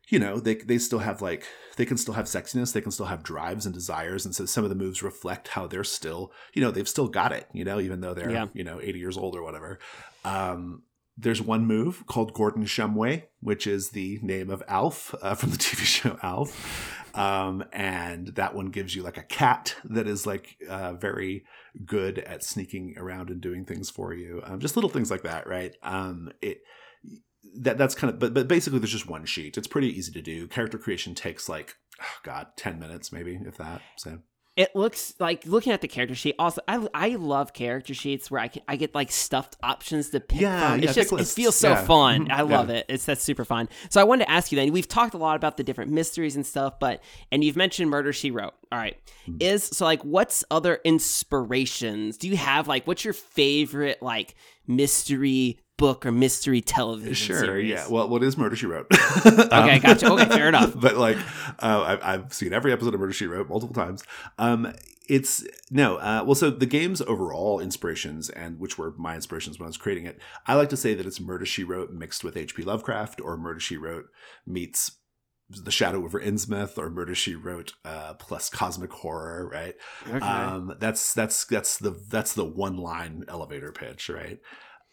[0.09, 1.43] you know they they still have like
[1.75, 4.63] they can still have sexiness they can still have drives and desires and so some
[4.63, 7.79] of the moves reflect how they're still you know they've still got it you know
[7.79, 8.47] even though they're Yeah.
[8.53, 9.79] you know 80 years old or whatever
[10.23, 10.83] um
[11.19, 15.57] there's one move called Gordon Shumway, which is the name of Alf uh, from the
[15.65, 17.09] TV show Alf.
[17.15, 21.43] Um, and that one gives you like a cat that is like uh, very
[21.83, 24.41] good at sneaking around and doing things for you.
[24.45, 25.75] Um, just little things like that, right?
[25.81, 26.61] Um, it
[27.55, 29.57] that that's kind of but but basically there's just one sheet.
[29.57, 30.47] It's pretty easy to do.
[30.47, 33.81] Character creation takes like oh god, ten minutes maybe if that.
[33.97, 34.19] So
[34.55, 36.33] It looks like looking at the character sheet.
[36.39, 40.19] Also, I I love character sheets where I can I get like stuffed options to
[40.19, 40.79] pick Yeah, from.
[40.79, 41.85] yeah, It's just pick it feels so Yeah.
[41.85, 42.25] fun.
[42.27, 42.31] Mhm.
[42.31, 42.85] I love it.
[42.89, 43.69] It's that's super fun.
[43.89, 44.71] So I wanted to ask you then.
[44.71, 48.11] We've talked a lot about the different mysteries and stuff, but and you've mentioned Murder
[48.13, 48.53] She Wrote.
[48.71, 49.37] All right, Mm-hmm.
[49.41, 52.17] is so like what's other inspirations?
[52.17, 57.39] Do you have like what's your favorite like mystery book or mystery television Sure.
[57.39, 57.69] series?
[57.69, 57.87] Yeah.
[57.87, 58.87] Well, what is Murder She Wrote?
[59.25, 60.11] Okay, gotcha.
[60.11, 60.73] Okay, fair enough.
[60.79, 61.17] But like,
[61.59, 64.03] uh, I, I've seen every episode of Murder She Wrote multiple times.
[64.37, 64.73] Um,
[65.07, 65.97] it's no.
[65.97, 69.77] Uh, well, so the game's overall inspirations, and which were my inspirations when I was
[69.77, 72.63] creating it, I like to say that it's Murder She Wrote mixed with H.P.
[72.63, 74.05] Lovecraft, or Murder She Wrote
[74.45, 74.91] meets
[75.49, 79.47] the Shadow over Innsmouth, or Murder She Wrote uh, plus cosmic horror.
[79.49, 79.75] Right.
[80.07, 80.17] Okay.
[80.25, 84.39] Um, that's that's that's the that's the one line elevator pitch, right?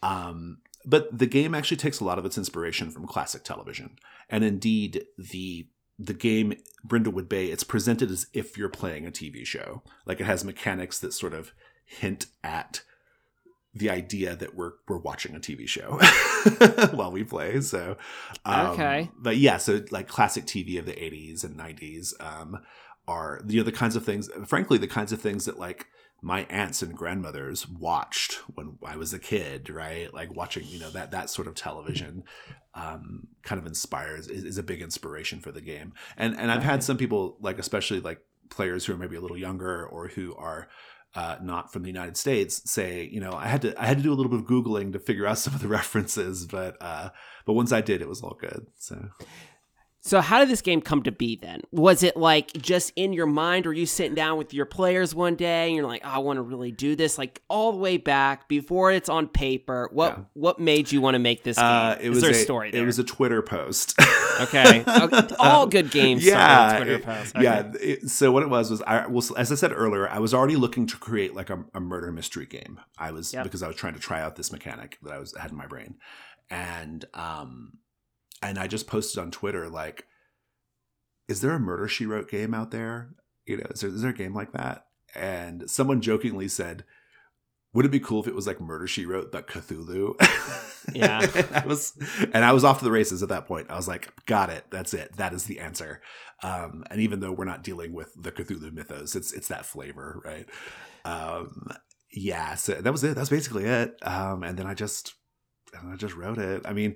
[0.01, 3.97] Um, but the game actually takes a lot of its inspiration from classic television,
[4.29, 5.67] and indeed the
[5.97, 6.53] the game
[6.85, 9.81] Brindlewood Bay it's presented as if you're playing a TV show.
[10.05, 11.53] Like it has mechanics that sort of
[11.85, 12.81] hint at
[13.73, 15.97] the idea that we're we're watching a TV show
[16.95, 17.59] while we play.
[17.61, 17.97] So,
[18.45, 19.09] um, Okay.
[19.17, 22.59] but yeah, so like classic TV of the '80s and '90s um,
[23.07, 24.29] are you know the kinds of things.
[24.47, 25.87] Frankly, the kinds of things that like
[26.25, 30.11] my aunts and grandmothers watched when I was a kid, right?
[30.11, 32.23] Like watching, you know, that that sort of television
[32.73, 35.93] um, kind of inspires is, is a big inspiration for the game.
[36.17, 39.37] And and I've had some people like, especially like players who are maybe a little
[39.37, 40.67] younger or who are
[41.13, 44.03] uh, not from the United States, say, you know, I had to I had to
[44.03, 47.09] do a little bit of googling to figure out some of the references, but uh,
[47.45, 48.65] but once I did, it was all good.
[48.79, 49.09] So
[50.07, 51.61] So how did this game come to be then?
[51.71, 53.65] Was it like just in your mind?
[53.65, 56.17] Or were you sitting down with your players one day and you're like, oh, I
[56.19, 57.17] want to really do this?
[57.17, 59.89] Like all the way back before it's on paper.
[59.91, 60.23] What Yeah.
[60.33, 61.65] what made you want to make this game?
[61.65, 62.83] Uh, it Is was there a story there?
[62.83, 63.95] It was a Twitter post.
[64.41, 64.83] okay.
[64.87, 65.35] okay.
[65.39, 66.23] All good games.
[66.23, 66.95] yeah, Twitter.
[66.97, 67.23] Okay.
[67.41, 67.71] yeah.
[67.81, 70.55] it- so what it was was I was as I said earlier, I was already
[70.55, 72.79] looking to create like a, a murder mystery game.
[72.95, 73.43] I was Yep.
[73.45, 75.65] because I was trying to try out this mechanic that I was had in my
[75.65, 75.95] brain,
[76.51, 77.79] and um,
[78.49, 80.05] and I just posted on Twitter like,
[81.27, 83.09] is there a Murder She Wrote game out there?
[83.45, 84.85] You know, is there, is there a game like that?
[85.13, 86.83] And someone jokingly said.
[87.73, 90.15] Would it be cool if it was like Murder She Wrote but Cthulhu?
[90.93, 91.25] Yeah.
[91.35, 91.93] and I was
[92.33, 93.67] and I was off to the races at that point.
[93.69, 94.65] I was like, got it.
[94.69, 95.15] That's it.
[95.17, 96.01] That is the answer.
[96.43, 100.21] Um, and even though we're not dealing with the Cthulhu mythos, it's it's that flavor,
[100.23, 100.47] right?
[101.05, 101.67] Um,
[102.11, 102.55] yeah.
[102.55, 103.15] So that was it.
[103.15, 103.95] That's basically it.
[104.03, 105.15] Um, and then I just
[105.73, 106.63] and I just wrote it.
[106.65, 106.95] I mean,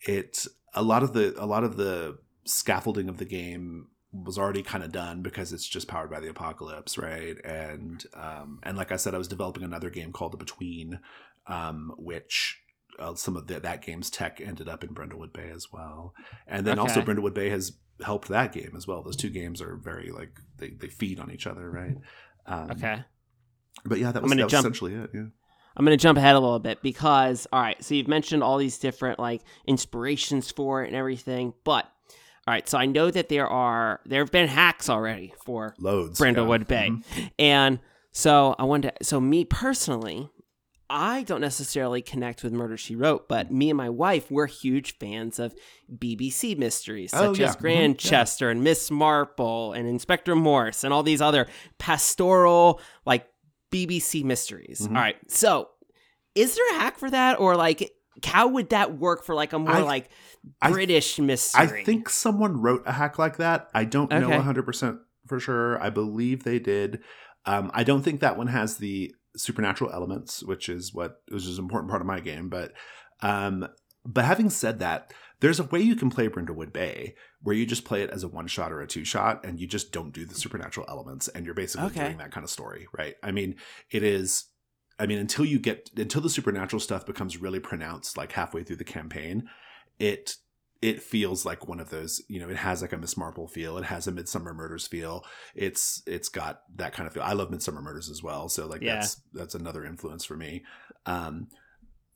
[0.00, 4.62] it a lot of the a lot of the scaffolding of the game was already
[4.62, 7.36] kind of done because it's just powered by the apocalypse, right?
[7.44, 11.00] And um, and like I said, I was developing another game called The Between,
[11.46, 12.58] um, which
[12.98, 16.14] uh, some of the, that game's tech ended up in Brindlewood Bay as well.
[16.46, 17.12] And then also Okay.
[17.12, 17.72] Brindlewood Bay has
[18.04, 19.02] helped that game as well.
[19.02, 21.96] Those two games are very like they, they feed on each other, right?
[22.46, 23.04] Um, Okay.
[23.84, 25.10] But yeah, that was, that was essentially it.
[25.14, 25.26] Yeah.
[25.78, 28.58] I'm going to jump ahead a little bit because, all right, so you've mentioned all
[28.58, 31.84] these different like inspirations for it and everything, but
[32.46, 36.18] all right, so I know that there are there have been hacks already for Loads.
[36.18, 36.64] Brindlewood yeah.
[36.64, 37.30] Bay, Mhm.
[37.38, 37.78] and
[38.10, 40.30] so I wanted to, so me personally,
[40.90, 44.96] I don't necessarily connect with Murder She Wrote, but me and my wife we're huge
[44.98, 45.54] fans of
[45.94, 47.48] BBC mysteries Oh, such yeah.
[47.50, 47.56] as.
[47.56, 51.46] Grantchester and Miss Marple and Inspector Morse and all these other
[51.78, 53.26] pastoral like
[53.72, 54.80] BBC mysteries.
[54.80, 54.88] Mhm.
[54.96, 55.68] All right, so
[56.34, 57.92] is there a hack for that, or like
[58.24, 60.10] how would that work for like a more I- like
[60.60, 61.62] I- British mystery?
[61.80, 63.68] I think someone wrote a hack like that.
[63.74, 65.80] I don't know 100% for sure.
[65.82, 67.00] I believe they did.
[67.44, 71.58] Um, I don't think that one has the supernatural elements, which is what which is
[71.58, 72.48] an important part of my game.
[72.48, 72.72] But
[73.22, 73.68] um,
[74.04, 77.84] but having said that, there's a way you can play Brindlewood Bay where you just
[77.84, 80.24] play it as a one shot or a two shot, and you just don't do
[80.24, 82.04] the supernatural elements, and you're basically Okay.
[82.06, 83.14] doing that kind of story, right?
[83.22, 83.56] I mean,
[83.90, 84.46] it is.
[84.98, 88.76] I mean, until you get until the supernatural stuff becomes really pronounced, like halfway through
[88.76, 89.48] the campaign,
[89.98, 90.36] it
[90.80, 93.78] it feels like one of those you know it has like a miss marple feel
[93.78, 95.24] it has a Midsomer Murders feel
[95.54, 98.80] it's it's got that kind of feel i love Midsomer Murders as well so like
[98.80, 98.94] Yeah.
[98.94, 100.62] that's that's another influence for me
[101.04, 101.48] um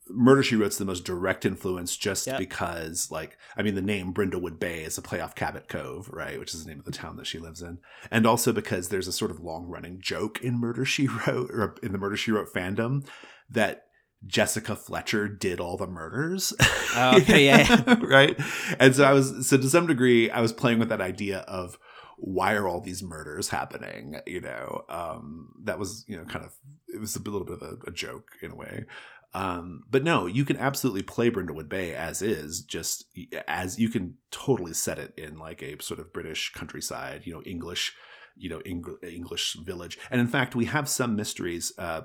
[0.09, 2.37] murder she wrote's the most direct influence just Yep.
[2.37, 6.37] because like i mean the name brindlewood bay is a play off cabot cove right
[6.39, 7.77] which is the name of the town that she lives in
[8.11, 11.75] and also because there's a sort of long running joke in murder she wrote or
[11.81, 13.07] in the murder she wrote fandom
[13.49, 13.83] that
[14.25, 16.53] Jessica Fletcher did all the murders.
[16.95, 18.39] Oh, okay, yeah, right.
[18.79, 21.77] And so I was, so to some degree, I was playing with that idea of
[22.25, 24.15] why are all these murders happening?
[24.25, 26.53] You know, um, that was, you know, kind of,
[26.87, 28.85] it was a little bit of a, a joke in a way.
[29.33, 33.05] Um, but no, you can absolutely play Brindlewood Bay as is, just
[33.45, 37.41] as you can totally set it in like a sort of British countryside, you know,
[37.43, 37.93] English,
[38.37, 39.99] you know, Eng- English village.
[40.09, 42.03] And in fact, we have some mysteries, uh,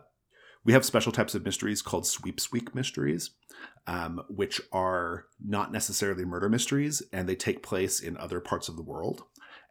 [0.65, 3.31] we have special types of mysteries called sweepsweep mysteries,
[3.87, 8.77] um, which are not necessarily murder mysteries, and they take place in other parts of
[8.77, 9.23] the world,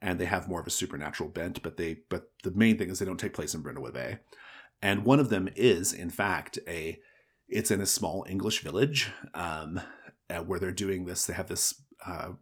[0.02, 1.62] and they have more of a supernatural bent.
[1.64, 4.20] But they, but the main thing is they don't take place in Brindlewood Bay,
[4.82, 7.00] and one of them is, in fact, a,
[7.48, 9.82] it's in a small English village, um,
[10.46, 11.26] where they're doing this.
[11.26, 11.82] They have this.
[12.06, 12.34] Uh,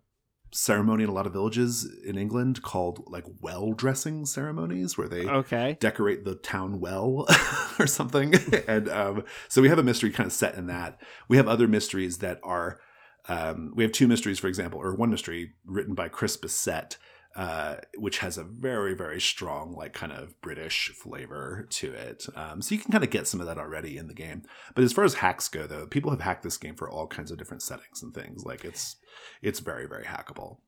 [0.55, 5.25] ceremony in a lot of villages in England called like well dressing ceremonies where they
[5.27, 5.77] okay.
[5.81, 7.27] decorate the town well
[7.79, 8.33] or something.
[8.67, 11.01] and um, so we have a mystery kind of set in that.
[11.27, 12.79] We have other mysteries that are,
[13.27, 16.97] um, we have two mysteries, for example, or one mystery written by Chris Bissette,
[17.35, 22.25] uh, which has a very, very strong, like kind of British flavor to it.
[22.35, 24.43] Um, so you can kind of get some of that already in the game.
[24.73, 27.31] But as far as hacks go, though, people have hacked this game for all kinds
[27.31, 28.45] of different settings and things.
[28.45, 28.95] Like it's,
[29.41, 30.59] it's very, very hackable.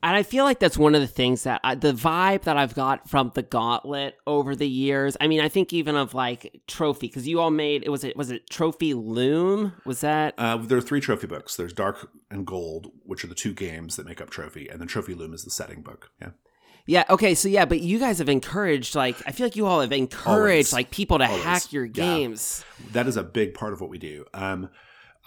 [0.00, 2.74] And I feel like that's one of the things that I, the vibe that I've
[2.74, 5.16] got from the Gauntlet over the years.
[5.20, 8.16] I mean, I think even of like Trophy because you all made it was it
[8.16, 11.56] was it Trophy Loom was that Uh, there are three trophy books.
[11.56, 14.86] There's Dark and Gold, which are the two games that make up Trophy, and then
[14.86, 16.10] Trophy Loom is the setting book.
[16.22, 16.30] Yeah,
[16.86, 19.80] yeah okay so yeah but you guys have encouraged like I feel like you all
[19.80, 20.72] have encouraged Always.
[20.72, 21.42] like people to Always.
[21.42, 21.90] hack your Yeah.
[21.92, 22.64] games.
[22.92, 24.26] that is a big part of what we do.
[24.32, 24.70] Um,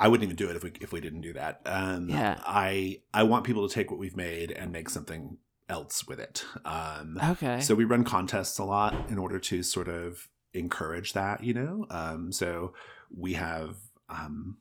[0.02, 1.62] I wouldn't even do it if we if we didn't do that.
[1.66, 2.42] Um, Yeah.
[2.46, 5.38] I I want people to take what we've made and make something
[5.70, 6.44] else with it.
[6.66, 7.62] Um, Okay.
[7.62, 11.86] So we run contests a lot in order to sort of encourage that, you know.
[11.90, 12.74] Um, so
[13.16, 13.78] we have
[14.10, 14.58] um,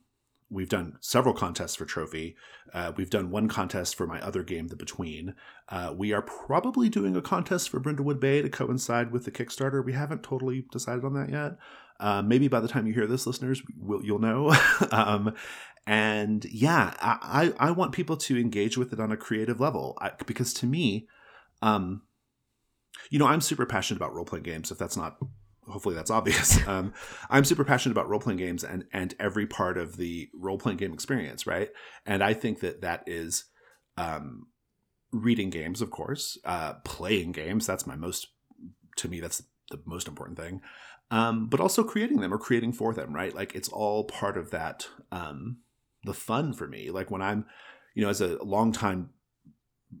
[0.49, 2.35] we've done several contests for trophy.
[2.73, 5.33] Uh, we've done one contest for my other game, The Between.
[5.69, 9.83] Uh, we are probably doing a contest for Brindlewood Bay to coincide with the Kickstarter.
[9.83, 11.57] We haven't totally decided on that yet.
[12.01, 14.53] Uh, maybe by the time you hear this, listeners, will you'll know.
[14.91, 15.33] um,
[15.87, 20.11] and yeah, I, I want people to engage with it on a creative level I,
[20.25, 21.07] because to me,
[21.61, 22.01] um,
[23.09, 24.71] you know, I'm super passionate about role playing games.
[24.71, 25.17] If that's not
[25.67, 26.59] hopefully that's obvious.
[26.67, 26.93] Um,
[27.29, 30.77] I'm super passionate about role playing games and and every part of the role playing
[30.77, 31.69] game experience, right?
[32.05, 33.45] And I think that that is
[33.97, 34.47] um,
[35.11, 37.65] reading games, of course, uh, playing games.
[37.67, 38.27] That's my most
[38.97, 39.19] to me.
[39.19, 40.61] That's the most important thing.
[41.11, 43.35] Um, but also creating them or creating for them, right?
[43.35, 44.87] Like it's all part of that.
[45.11, 45.57] Um,
[46.03, 47.45] the fun for me, like when I'm,
[47.93, 49.11] you know, as a long time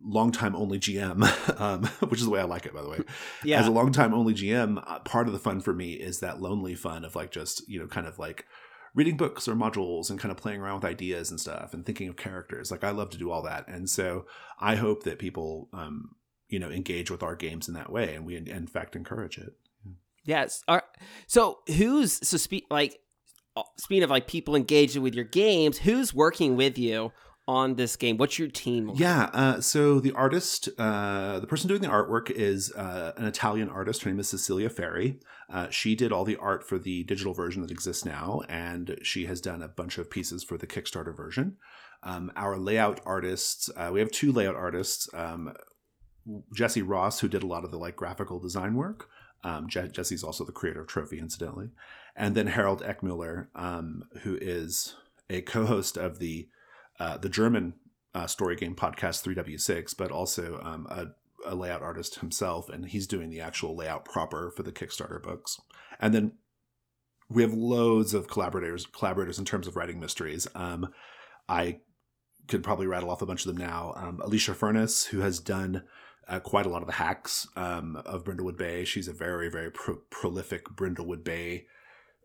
[0.03, 2.99] long time only GM, um, which is the way I like it, by the way.
[3.43, 3.59] Yeah.
[3.59, 6.41] As a long time only GM, uh, part of the fun for me is that
[6.41, 8.45] lonely fun of like just, you know, kind of like
[8.93, 12.07] reading books or modules and kind of playing around with ideas and stuff and thinking
[12.07, 12.71] of characters.
[12.71, 13.67] Like I love to do all that.
[13.67, 14.25] And so
[14.59, 16.15] I hope that people, um,
[16.49, 18.13] you know, engage with our games in that way.
[18.15, 19.53] And we, in fact, encourage it.
[20.23, 20.63] Yes.
[21.27, 22.99] So who's, so speak like,
[23.55, 27.11] uh, speaking of like people engaging with your games, who's working with you
[27.47, 28.17] on this game?
[28.17, 28.87] What's your team?
[28.87, 28.99] Like?
[28.99, 33.67] Yeah, uh, so the artist, uh, the person doing the artwork is uh, an Italian
[33.69, 34.03] artist.
[34.03, 35.19] Her name is Cecilia Ferri.
[35.49, 39.25] Uh, she did all the art for the digital version that exists now, and she
[39.25, 41.57] has done a bunch of pieces for the Kickstarter version.
[42.03, 45.09] Um, our layout artists, uh, we have two layout artists.
[45.13, 45.53] Um,
[46.55, 49.09] Jesse Ross, who did a lot of the like graphical design work.
[49.43, 51.69] Um, Je- Jesse's also the creator of Trophy, incidentally,
[52.15, 54.95] and then Harald Eckmüller, um, who is
[55.29, 56.47] a co-host of the
[56.99, 57.73] uh, the German
[58.13, 61.07] uh, story game podcast 3W6, but also um, a,
[61.49, 65.59] a, layout artist himself, and he's doing the actual layout proper for the Kickstarter books.
[65.99, 66.33] And then
[67.29, 70.47] we have loads of collaborators collaborators in terms of writing mysteries.
[70.53, 70.93] Um,
[71.47, 71.79] I
[72.47, 73.93] could probably rattle off a bunch of them now.
[73.95, 75.83] Um, Alicia Furness, who has done
[76.31, 78.85] uh, quite a lot of the hacks um, of Brindlewood Bay.
[78.85, 81.67] She's a very, very pro- prolific Brindlewood Bay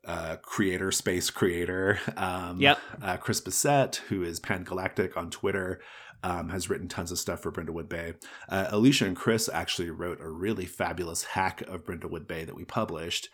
[0.07, 1.99] uh, creator, space creator.
[2.17, 2.79] Um, yep.
[3.03, 5.81] Uh, Chris Bissette, who is Pan Galactic on Twitter,
[6.23, 8.15] um, has written tons of stuff for Brindlewood Bay.
[8.49, 12.65] Uh, Alicia and Chris actually wrote a really fabulous hack of Brindlewood Bay that we
[12.65, 13.29] published,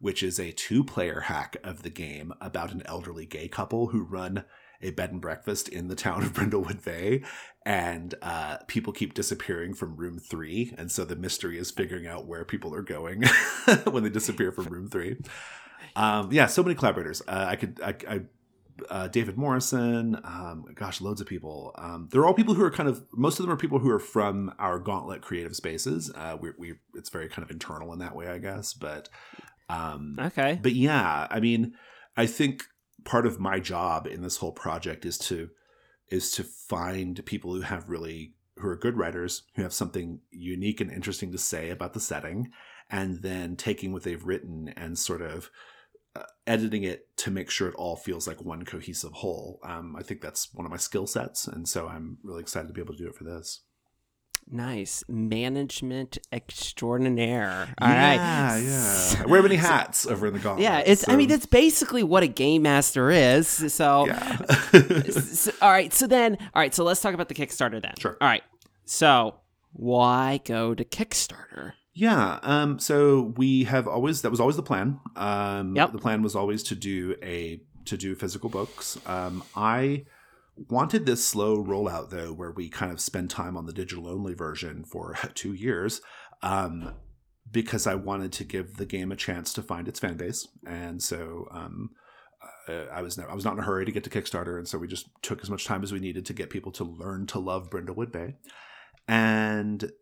[0.00, 4.02] which is a two player hack of the game about an elderly gay couple who
[4.02, 4.44] run
[4.82, 7.22] a bed and breakfast in the town of Brindlewood Bay,
[7.64, 12.26] and uh, people keep disappearing from room three, and so the mystery is figuring out
[12.26, 13.22] where people are going
[13.90, 15.16] when they disappear from room three.
[15.94, 17.22] Um, yeah, so many collaborators.
[17.26, 18.20] Uh, I could, I, I
[18.90, 21.74] uh, David Morrison, um, gosh, loads of people.
[21.78, 23.98] Um, they're all people who are kind of most of them are people who are
[23.98, 26.10] from our Gauntlet creative spaces.
[26.14, 28.74] Uh, we, we it's very kind of internal in that way, I guess.
[28.74, 29.08] But
[29.68, 31.74] um, okay, but yeah, I mean,
[32.16, 32.64] I think
[33.06, 35.48] part of my job in this whole project is to
[36.08, 40.80] is to find people who have really who are good writers who have something unique
[40.80, 42.50] and interesting to say about the setting
[42.90, 45.50] and then taking what they've written and sort of
[46.14, 49.60] uh, editing it to make sure it all feels like one cohesive whole.
[49.62, 52.72] Um, I think that's one of my skill sets, and so I'm really excited to
[52.72, 53.62] be able to do it for this.
[54.48, 57.74] Nice management extraordinaire.
[57.78, 58.60] All yeah, right.
[58.60, 59.24] yeah.
[59.26, 60.62] Wear many hats over in the gauntlet.
[60.62, 61.02] Yeah, it's.
[61.02, 61.12] So.
[61.12, 63.48] I mean, that's basically what a game master is.
[63.48, 64.36] So, yeah.
[65.10, 65.92] so, all right.
[65.92, 66.72] So then, all right.
[66.72, 67.94] So let's talk about the Kickstarter then.
[67.98, 68.16] Sure.
[68.20, 68.44] All right.
[68.84, 69.34] So
[69.72, 71.72] why go to Kickstarter?
[71.92, 72.38] Yeah.
[72.42, 75.00] Um, so we have always that was always the plan.
[75.16, 75.90] Um, yep.
[75.90, 78.96] The plan was always to do a to do physical books.
[79.06, 80.04] Um, I
[80.68, 84.34] wanted this slow rollout though, where we kind of spend time on the digital only
[84.34, 86.00] version for two years.
[86.42, 86.94] Um,
[87.50, 91.00] because I wanted to give the game a chance to find its fan base, and
[91.00, 91.90] so um,
[92.68, 94.78] uh, I was I was not in a hurry to get to Kickstarter, and so
[94.78, 97.38] we just took as much time as we needed to get people to learn to
[97.38, 98.34] love Brindlewood Bay.
[99.08, 99.92] And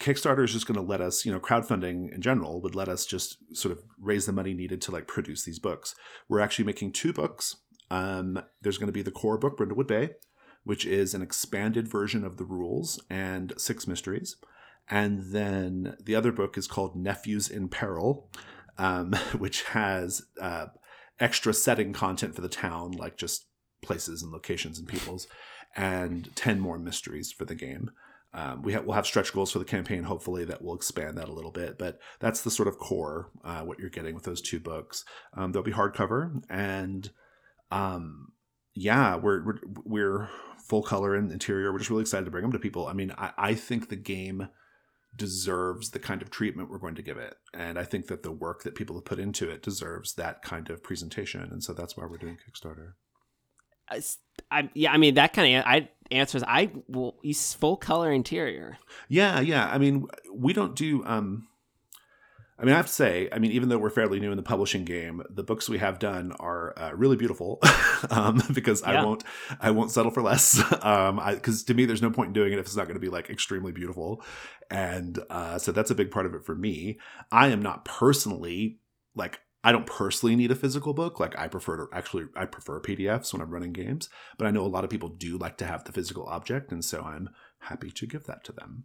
[0.00, 3.06] Kickstarter is just going to let us, you know, crowdfunding in general would let us
[3.06, 5.94] just sort of raise the money needed to like produce these books.
[6.28, 7.56] We're actually making two books.
[7.90, 10.10] Um, there's going to be the core book, Brindlewood Bay,
[10.64, 14.36] which is an expanded version of the rules and six mysteries.
[14.88, 18.28] And then the other book is called Nephews in Peril,
[18.78, 20.66] um, which has uh,
[21.20, 23.46] extra setting content for the town, like just
[23.82, 25.26] places and locations and peoples,
[25.76, 27.90] and 10 more mysteries for the game.
[28.32, 31.32] Um, we we'll have stretch goals for the campaign, hopefully, that will expand that a
[31.32, 31.78] little bit.
[31.78, 35.04] But that's the sort of core, uh, what you're getting with those two books.
[35.34, 36.42] Um, they'll be hardcover.
[36.50, 37.10] And
[37.70, 38.32] um,
[38.74, 41.72] yeah, we're, we're, we're full color and interior.
[41.72, 42.86] We're just really excited to bring them to people.
[42.86, 44.48] I mean, I, I think the game
[45.16, 47.36] deserves the kind of treatment we're going to give it.
[47.52, 50.70] And I think that the work that people have put into it deserves that kind
[50.70, 51.42] of presentation.
[51.42, 52.92] And so that's why we're doing Kickstarter.
[53.88, 54.02] I,
[54.50, 56.42] I, yeah, I mean that kind of I answers.
[56.42, 58.78] I will use full color interior.
[59.08, 59.68] Yeah, yeah.
[59.70, 61.04] I mean, we don't do.
[61.04, 61.48] um
[62.56, 64.42] I mean, I have to say, I mean, even though we're fairly new in the
[64.42, 67.58] publishing game, the books we have done are uh, really beautiful.
[68.10, 69.02] um, because Yeah.
[69.02, 69.24] I won't,
[69.60, 70.62] I won't settle for less.
[70.82, 73.00] um, because to me, there's no point in doing it if it's not going to
[73.00, 74.22] be like extremely beautiful,
[74.70, 76.98] and uh, so that's a big part of it for me.
[77.32, 78.78] I am not personally
[79.14, 79.40] like.
[79.66, 81.18] I don't personally need a physical book.
[81.18, 84.10] Like I prefer to actually, I prefer PDFs when I'm running games.
[84.36, 86.84] But I know a lot of people do like to have the physical object, and
[86.84, 87.30] so I'm
[87.60, 88.84] happy to give that to them.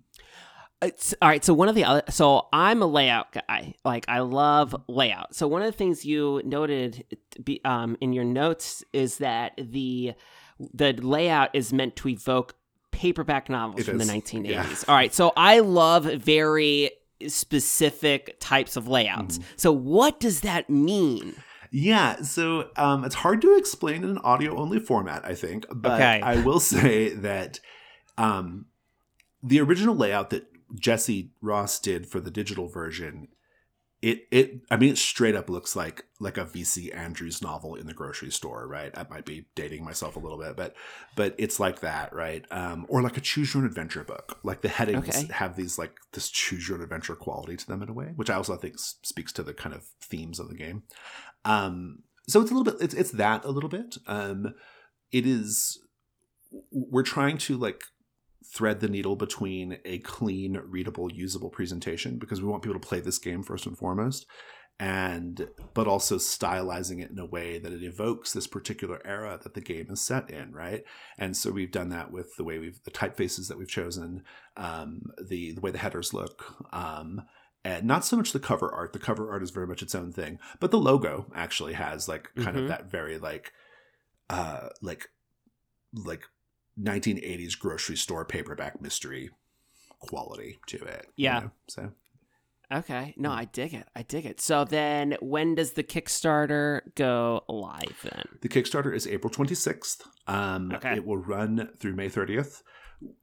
[0.82, 1.44] It's, all right.
[1.44, 3.76] So one of the other, so I'm a layout guy.
[3.84, 5.36] Like I love layout.
[5.36, 7.06] So one of the things you noted
[7.44, 10.14] be, um, in your notes is that the
[10.74, 12.54] the layout is meant to evoke
[12.92, 14.50] paperback novels It from is, the 1980s.
[14.50, 14.76] yeah.
[14.88, 15.14] All right.
[15.14, 16.92] So I love very
[17.28, 19.38] specific types of layouts.
[19.38, 19.48] Mm-hmm.
[19.58, 21.36] So what does that mean?
[21.72, 25.66] Yeah, so um, it's hard to explain in an audio only format, I think.
[25.74, 26.20] But Okay.
[26.24, 27.60] I will say that
[28.18, 28.66] um,
[29.44, 33.30] the original layout that Jesse Ross did for the digital version,
[34.02, 37.86] it it I mean it straight up looks like like a VC Andrews novel in
[37.86, 38.98] the grocery store, right?
[38.98, 40.76] I might be dating myself a little bit, but
[41.16, 42.46] but it's like that, right?
[42.52, 44.40] Um, or like a choose your own adventure book.
[44.44, 45.28] Like the headings Okay.
[45.32, 48.30] have these like this choose your own adventure quality to them in a way, which
[48.30, 50.84] I also think speaks to the kind of themes of the game.
[51.44, 53.98] Um, so it's a little bit it's it's that a little bit.
[54.08, 54.54] Um,
[55.12, 55.78] it is
[56.72, 57.84] we're trying to like
[58.52, 63.00] thread the needle between a clean, readable, usable presentation because we want people to play
[63.00, 64.26] this game first and foremost,
[64.80, 69.54] and but also stylizing it in a way that it evokes this particular era that
[69.54, 70.84] the game is set in, right?
[71.18, 74.24] And so we've done that with the way we've the typefaces that we've chosen,
[74.58, 77.22] um, the the way the headers look, um,
[77.64, 78.94] and not so much the cover art.
[78.94, 82.32] The cover art is very much its own thing, but the logo actually has like
[82.36, 82.62] kind Mhm.
[82.64, 83.52] of that very like,
[84.30, 85.10] uh, like,
[85.94, 86.24] like
[86.82, 89.30] 1980s grocery store paperback mystery
[90.00, 91.08] quality to it.
[91.16, 91.40] you Yeah.
[91.40, 91.52] know?
[91.68, 91.92] So
[92.72, 93.16] Okay.
[93.18, 93.88] No, I dig it.
[93.96, 94.40] I dig it.
[94.40, 98.24] So then when does the Kickstarter go live then?
[98.42, 100.04] the Kickstarter is April 26th.
[100.28, 100.96] Um, Okay.
[100.98, 102.62] It will run through May 30th.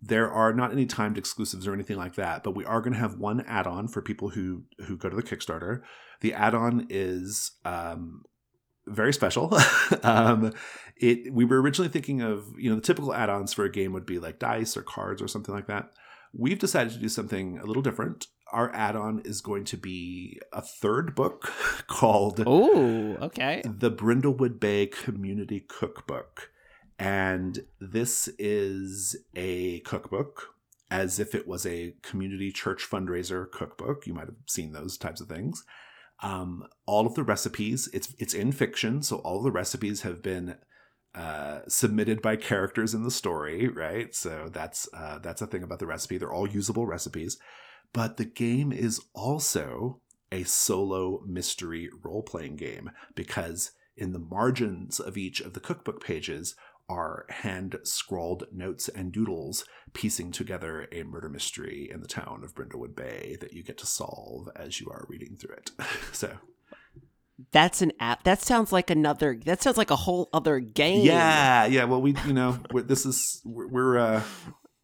[0.03, 2.99] There are not any timed exclusives or anything like that, but we are going to
[2.99, 5.83] have one add-on for people who who go to the Kickstarter.
[6.23, 8.23] The add-on is um,
[8.87, 9.57] very special.
[10.03, 10.53] um,
[10.99, 14.07] it we were originally thinking of you know the typical add-ons for a game would
[14.07, 15.91] be like dice or cards or something like that.
[16.33, 18.27] We've decided to do something a little different.
[18.53, 21.53] Our add-on is going to be a third book
[21.87, 23.63] called Oh, okay.
[23.65, 26.51] the Brindlewood Bay Community Cookbook.
[26.99, 30.55] And this is a cookbook
[30.91, 34.07] as if it was a community church fundraiser cookbook.
[34.07, 35.65] You might have seen those types of things.
[36.23, 40.23] Um, all of the recipes, it's it's in fiction, so all of the recipes have
[40.23, 40.57] been
[41.17, 44.15] uh, submitted by characters in the story, right?
[44.15, 46.19] So that's uh, that's a thing about the recipe.
[46.19, 47.39] They're all usable recipes,
[47.93, 50.01] but the game is also
[50.31, 56.05] a solo mystery role playing game because in the margins of each of the cookbook
[56.05, 56.55] pages
[56.89, 62.55] are hand scrawled notes and doodles piecing together a murder mystery in the town of
[62.55, 65.71] Brindlewood Bay that you get to solve as you are reading through it.
[66.13, 66.37] so,
[67.53, 68.25] That's an app.
[68.25, 69.39] That sounds like another.
[69.45, 71.05] That sounds like a whole other game.
[71.05, 71.85] yeah, yeah.
[71.85, 74.23] Well, we, you know, this is we're we're, uh,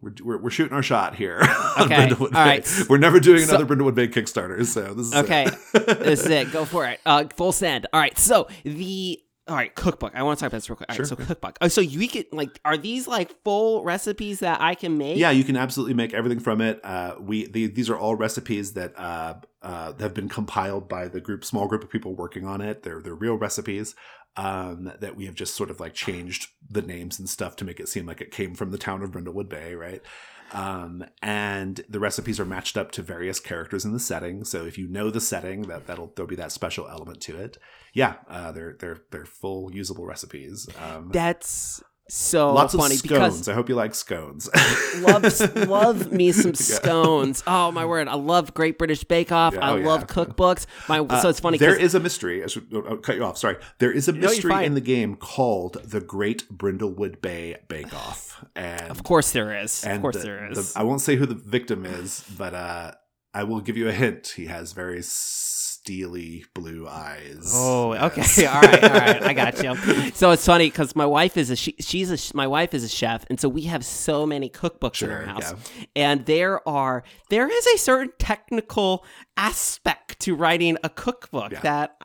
[0.01, 1.41] we're we're we're shooting our shot here.
[1.81, 2.69] Okay, all right.
[2.91, 5.15] We're never doing So- another Brindlewood Bay Kickstarter, so this is.
[5.15, 5.47] Okay.
[5.73, 6.53] this is it.
[6.53, 7.01] Go for it.
[7.07, 7.87] Uh, full send.
[7.95, 8.17] All right.
[8.19, 9.19] So the.
[9.53, 10.13] All right, cookbook.
[10.15, 10.89] I want to talk about this real quick.
[10.89, 11.05] All right, Sure.
[11.05, 11.59] so cookbook.
[11.61, 15.19] Oh, so you can like, are these like full recipes that I can make?
[15.19, 16.81] Yeah, you can absolutely make everything from it.
[16.83, 21.21] Uh, we the, these are all recipes that uh, uh, have been compiled by the
[21.21, 22.83] group, small group of people working on it.
[22.83, 23.95] They're they're real recipes
[24.37, 27.79] um, that we have just sort of like changed the names and stuff to make
[27.79, 30.01] it seem like it came from the town of Brindlewood Bay, right?
[30.53, 34.45] Um, and the recipes are matched up to various characters in the setting.
[34.45, 37.59] So if you know the setting, that that'll there'll be that special element to it.
[37.95, 40.69] Yeah, uh, they're they're they're full usable recipes.
[40.79, 41.83] Um, That's
[42.15, 43.09] so lots of funny scones.
[43.39, 44.49] because I hope you like scones.
[45.01, 46.57] love love me some Yeah.
[46.57, 47.43] scones.
[47.47, 48.07] Oh my word!
[48.07, 49.55] I love Great British Bake Off.
[49.55, 50.07] Yeah, I oh, love yeah.
[50.15, 50.67] cookbooks.
[50.89, 51.57] My Uh, so it's funny.
[51.57, 52.45] There is a mystery.
[52.45, 53.39] I should I'll cut you off.
[53.39, 53.57] Sorry.
[53.79, 54.65] There is a mystery fine.
[54.65, 59.83] in the game called the Great Brindlewood Bay Bake Off, and of course there is.
[59.85, 62.93] Of course the- there the- I won't say who the victim is, but uh,
[63.33, 64.35] I will give you a hint.
[64.37, 65.01] He has very
[65.83, 67.51] steely blue eyes.
[67.53, 68.39] Oh, Yes.
[68.39, 68.47] okay.
[68.47, 69.23] all right, all right.
[69.25, 69.75] I got you.
[70.15, 72.89] So it's funny because my wife is a she, she's a my wife is a
[72.89, 75.85] chef, and so we have so many cookbooks in our house, yeah.
[75.97, 79.05] and there are there is a certain technical
[79.37, 81.61] aspect to writing a cookbook Yeah.
[81.61, 81.97] that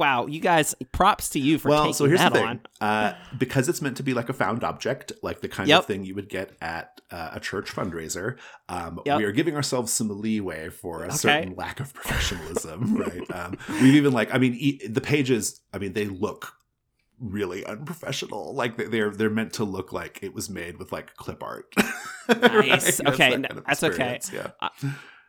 [0.00, 2.48] wow, you guys, props to you for well, taking so here's that the thing.
[2.48, 2.60] on.
[2.80, 5.78] Uh, because it's meant to be like a found object, like the kind Yep.
[5.80, 8.36] of thing you would get at uh, a church fundraiser,
[8.68, 9.18] um, Yep.
[9.18, 11.16] we are giving ourselves some leeway for a Okay.
[11.16, 13.30] certain lack of professionalism, right?
[13.32, 16.54] Um, we've even like, I mean, e- the pages, I mean, they look
[17.20, 18.54] really unprofessional.
[18.54, 21.66] Like they- they're they're meant to look like it was made with like clip art.
[22.28, 22.98] Nice.
[22.98, 24.20] That's Okay, that no, kind of that's okay.
[24.32, 24.50] Yeah.
[24.60, 24.70] I-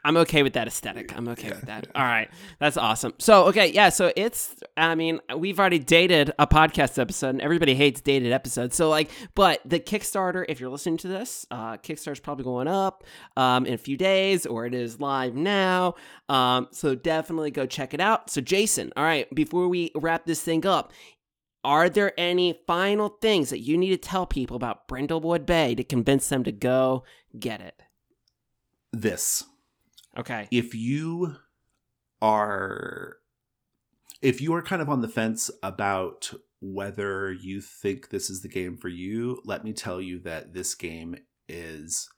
[0.04, 1.16] I'm okay with that aesthetic.
[1.16, 1.88] I'm okay with that.
[1.93, 2.30] All right.
[2.60, 3.14] That's awesome.
[3.20, 7.76] So, okay, yeah, so it's I mean, we've already dated a podcast episode and everybody
[7.76, 8.76] hates dated episodes.
[8.76, 13.04] So like, but the Kickstarter, if you're listening to this, uh Kickstarter's probably going up
[13.38, 15.95] um in a few days or it is live now.
[16.30, 18.30] Um so definitely go check it out.
[18.30, 20.91] So Jason, all right, before we wrap this thing up,
[21.64, 25.84] are there any final things that you need to tell people about Brindlewood Bay to
[25.84, 27.04] convince them to go
[27.38, 27.84] get it?
[28.91, 29.43] This
[30.18, 30.47] Okay.
[30.51, 31.36] if you
[32.22, 33.18] are
[34.22, 38.49] if you are kind of on the fence about whether you think this is the
[38.49, 41.16] game for you let me tell you that this game
[41.47, 42.09] is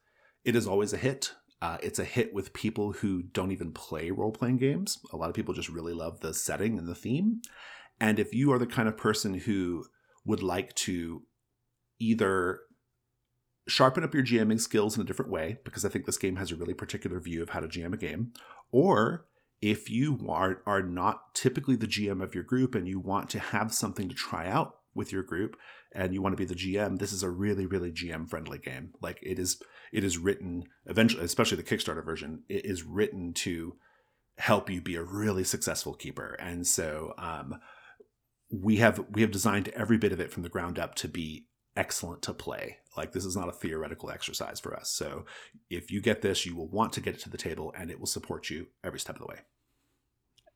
[0.46, 1.34] it is always a hit.
[1.62, 5.00] Uh, it's a hit with people who don't even play role-playing games.
[5.14, 7.42] A lot of people just really love the setting and the theme.
[8.02, 9.86] And if you are the kind of person who
[10.26, 11.24] would like to
[12.00, 12.60] either
[13.68, 16.52] sharpen up your GMing skills in a different way, because I think this game has
[16.52, 18.34] a really particular view of how to GM a game,
[18.72, 19.26] or
[19.62, 23.40] if you are, are not typically the GM of your group and you want to
[23.40, 25.56] have something to try out with your group
[25.94, 28.94] and you want to be the GM, this is a really, really GM friendly game.
[29.02, 29.62] Like it is
[29.92, 33.76] it is written eventually, especially the Kickstarter version, it is written to
[34.38, 36.36] help you be a really successful keeper.
[36.40, 37.56] And so um
[38.52, 41.48] we have we have designed every bit of it from the ground up to be
[41.76, 42.78] excellent to play.
[42.96, 44.90] Like this is not a theoretical exercise for us.
[44.90, 45.26] So
[45.70, 48.00] if you get this, you will want to get it to the table and it
[48.00, 49.40] will support you every step of the way.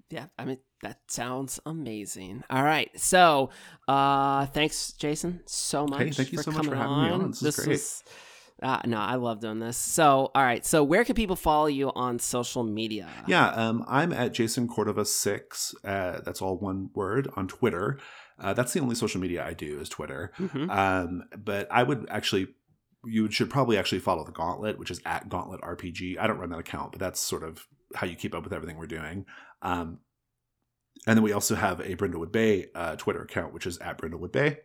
[0.10, 2.44] Yeah, I mean that sounds amazing.
[2.50, 3.50] All right, so
[3.90, 6.00] uh, thanks, Jason, so much.
[6.00, 7.32] Hey, thank you for so much for coming having me on.
[7.32, 8.04] This is
[8.62, 8.70] great.
[8.70, 9.76] uh, no, I love doing this.
[9.76, 13.10] So, all right, so where can people follow you on social media?
[13.28, 15.76] Yeah, um, I'm at Jason Cordova six.
[15.84, 18.00] Uh, that's all one word on Twitter.
[18.40, 20.32] Uh, that's the only social media I do is Twitter.
[20.38, 20.70] Mhm.
[20.70, 22.48] Um, but I would actually,
[23.06, 26.18] you should probably actually follow the Gauntlet, which is at Gauntlet RPG.
[26.20, 28.78] I don't run that account, but that's sort of how you keep up with everything
[28.78, 29.26] we're doing.
[29.62, 30.00] Um,
[31.06, 34.32] and then we also have a Brindlewood Bay uh, Twitter account, which is at Brindlewood
[34.32, 34.60] Bay.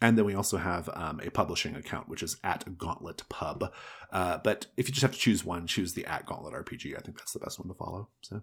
[0.00, 3.72] And then we also have um, a publishing account, which is at Gauntlet Pub.
[4.12, 6.96] Uh, but if you just have to choose one, choose the at Gauntlet RPG.
[6.96, 8.08] I think that's the best one to follow.
[8.22, 8.42] So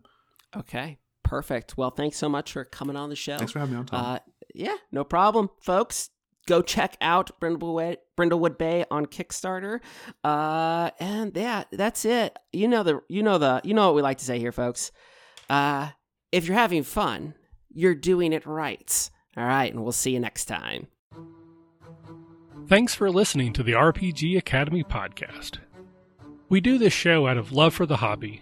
[0.55, 0.97] Okay,
[1.31, 1.77] perfect.
[1.77, 3.37] Well, thanks so much for coming on the show.
[3.37, 4.05] thanks for having me on, Tom.
[4.05, 4.19] Uh,
[4.53, 6.09] yeah, no problem, folks.
[6.45, 9.79] Go check out Brindlewood, Brindlewood Bay on Kickstarter.
[10.25, 12.37] Uh, and yeah, that's it.
[12.51, 14.91] You know the you know the you know what we like to say here, folks.
[15.49, 15.91] Uh,
[16.33, 17.35] if you're having fun,
[17.69, 19.09] you're doing it right.
[19.37, 20.87] All right, and we'll see you next time.
[22.67, 25.59] Thanks for listening to the RPG Academy podcast.
[26.49, 28.41] We do this show out of love for the hobby